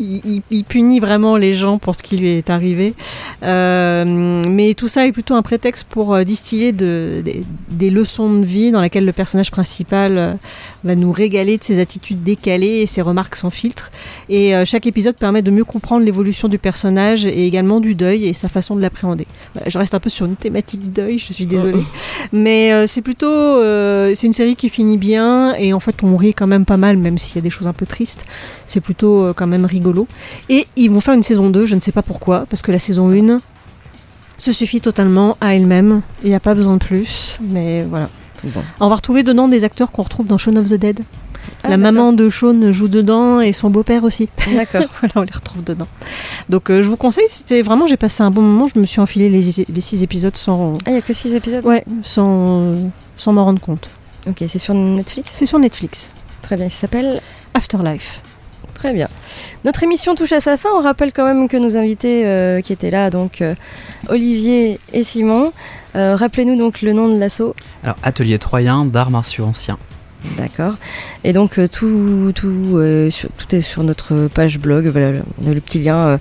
[0.00, 2.94] Il, il- il punit vraiment les gens pour ce qui lui est arrivé.
[3.42, 8.32] Euh, mais tout ça est plutôt un prétexte pour euh, distiller de- des- des leçons
[8.38, 10.34] de vie dans lesquelles le personnage principal euh,
[10.84, 13.90] va nous régaler de ses attitudes décalées et ses remarques sans filtre.
[14.28, 18.26] Et euh, chaque épisode permet de mieux comprendre l'évolution du personnage et également du deuil
[18.26, 19.26] et sa façon de l'appréhender.
[19.54, 21.82] Voilà, je reste un peu sur une thématique deuil, je suis désolée.
[22.32, 23.26] Mais euh, c'est plutôt.
[24.14, 26.96] c'est une série qui finit bien et en fait on rit quand même pas mal,
[26.96, 28.24] même s'il y a des choses un peu tristes.
[28.66, 30.08] C'est plutôt quand même rigolo.
[30.48, 32.78] Et ils vont faire une saison 2, je ne sais pas pourquoi, parce que la
[32.78, 33.38] saison 1
[34.38, 36.02] se suffit totalement à elle-même.
[36.24, 38.08] Il n'y a pas besoin de plus, mais voilà.
[38.80, 41.00] On va retrouver dedans des acteurs qu'on retrouve dans Shaun of the Dead.
[41.64, 44.28] Ah, la maman de Shaun joue dedans et son beau-père aussi.
[44.54, 44.82] D'accord.
[45.00, 45.86] voilà, on les retrouve dedans.
[46.48, 49.00] Donc euh, je vous conseille, c'était vraiment, j'ai passé un bon moment, je me suis
[49.00, 51.64] enfilé les, les six épisodes sans, Ah, il n'y a que six épisodes?
[51.64, 52.72] Ouais, sans,
[53.16, 53.90] sans m'en rendre compte.
[54.26, 55.32] Ok, c'est sur Netflix?
[55.34, 56.10] C'est sur Netflix.
[56.42, 57.20] Très bien, ça s'appelle?
[57.54, 58.22] Afterlife.
[58.82, 59.06] Très bien.
[59.64, 60.68] Notre émission touche à sa fin.
[60.76, 63.54] On rappelle quand même que nos invités euh, qui étaient là, donc euh,
[64.08, 65.52] Olivier et Simon.
[65.94, 67.54] Euh, Rappelez-nous donc le nom de l'assaut.
[67.84, 69.78] Alors, Atelier Troyen d'arts martiaux anciens.
[70.38, 70.74] D'accord.
[71.24, 74.86] Et donc euh, tout, tout, euh, sur- tout est sur notre page blog.
[74.88, 76.18] Voilà, on a le petit lien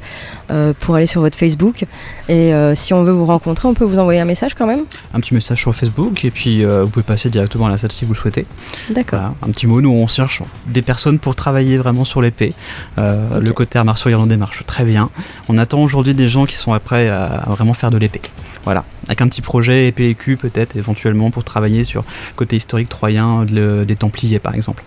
[0.52, 1.86] euh, pour aller sur votre Facebook.
[2.30, 4.82] Et si on veut vous rencontrer, on peut vous envoyer un message quand même.
[5.14, 8.06] Un petit message sur Facebook et puis vous pouvez passer directement à la salle si
[8.06, 8.46] vous le souhaitez.
[8.90, 9.20] D'accord.
[9.20, 12.54] Voilà, un petit mot, nous on cherche des personnes pour travailler vraiment sur l'épée.
[12.98, 15.10] Le côté art martiaux irlandais marche très bien.
[15.50, 18.22] On attend aujourd'hui des gens qui sont prêts à, à vraiment faire de l'épée.
[18.64, 22.04] Voilà, avec un petit projet cul peut-être éventuellement pour travailler sur
[22.36, 24.84] côté historique troyen le- des Templiers par exemple.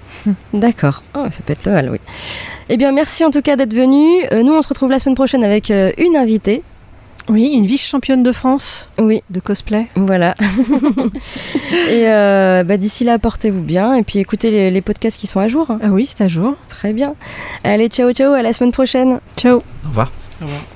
[0.52, 1.02] D'accord.
[1.14, 1.98] Oh, ça peut être pas mal, oui.
[2.68, 4.24] Eh bien, merci en tout cas d'être venu.
[4.32, 6.62] Euh, nous, on se retrouve la semaine prochaine avec euh, une invitée.
[7.30, 9.22] Oui, une vice-championne de France Oui.
[9.30, 9.86] de cosplay.
[9.96, 10.34] Voilà.
[11.88, 13.94] et euh, bah, d'ici là, portez-vous bien.
[13.94, 15.70] Et puis écoutez les, les podcasts qui sont à jour.
[15.70, 15.78] hein.
[15.82, 16.54] Ah oui, c'est à jour.
[16.68, 17.14] Très bien.
[17.62, 18.32] Allez, ciao, ciao.
[18.32, 19.20] À la semaine prochaine.
[19.36, 19.62] Ciao.
[19.84, 20.12] Au revoir.
[20.42, 20.73] Au revoir.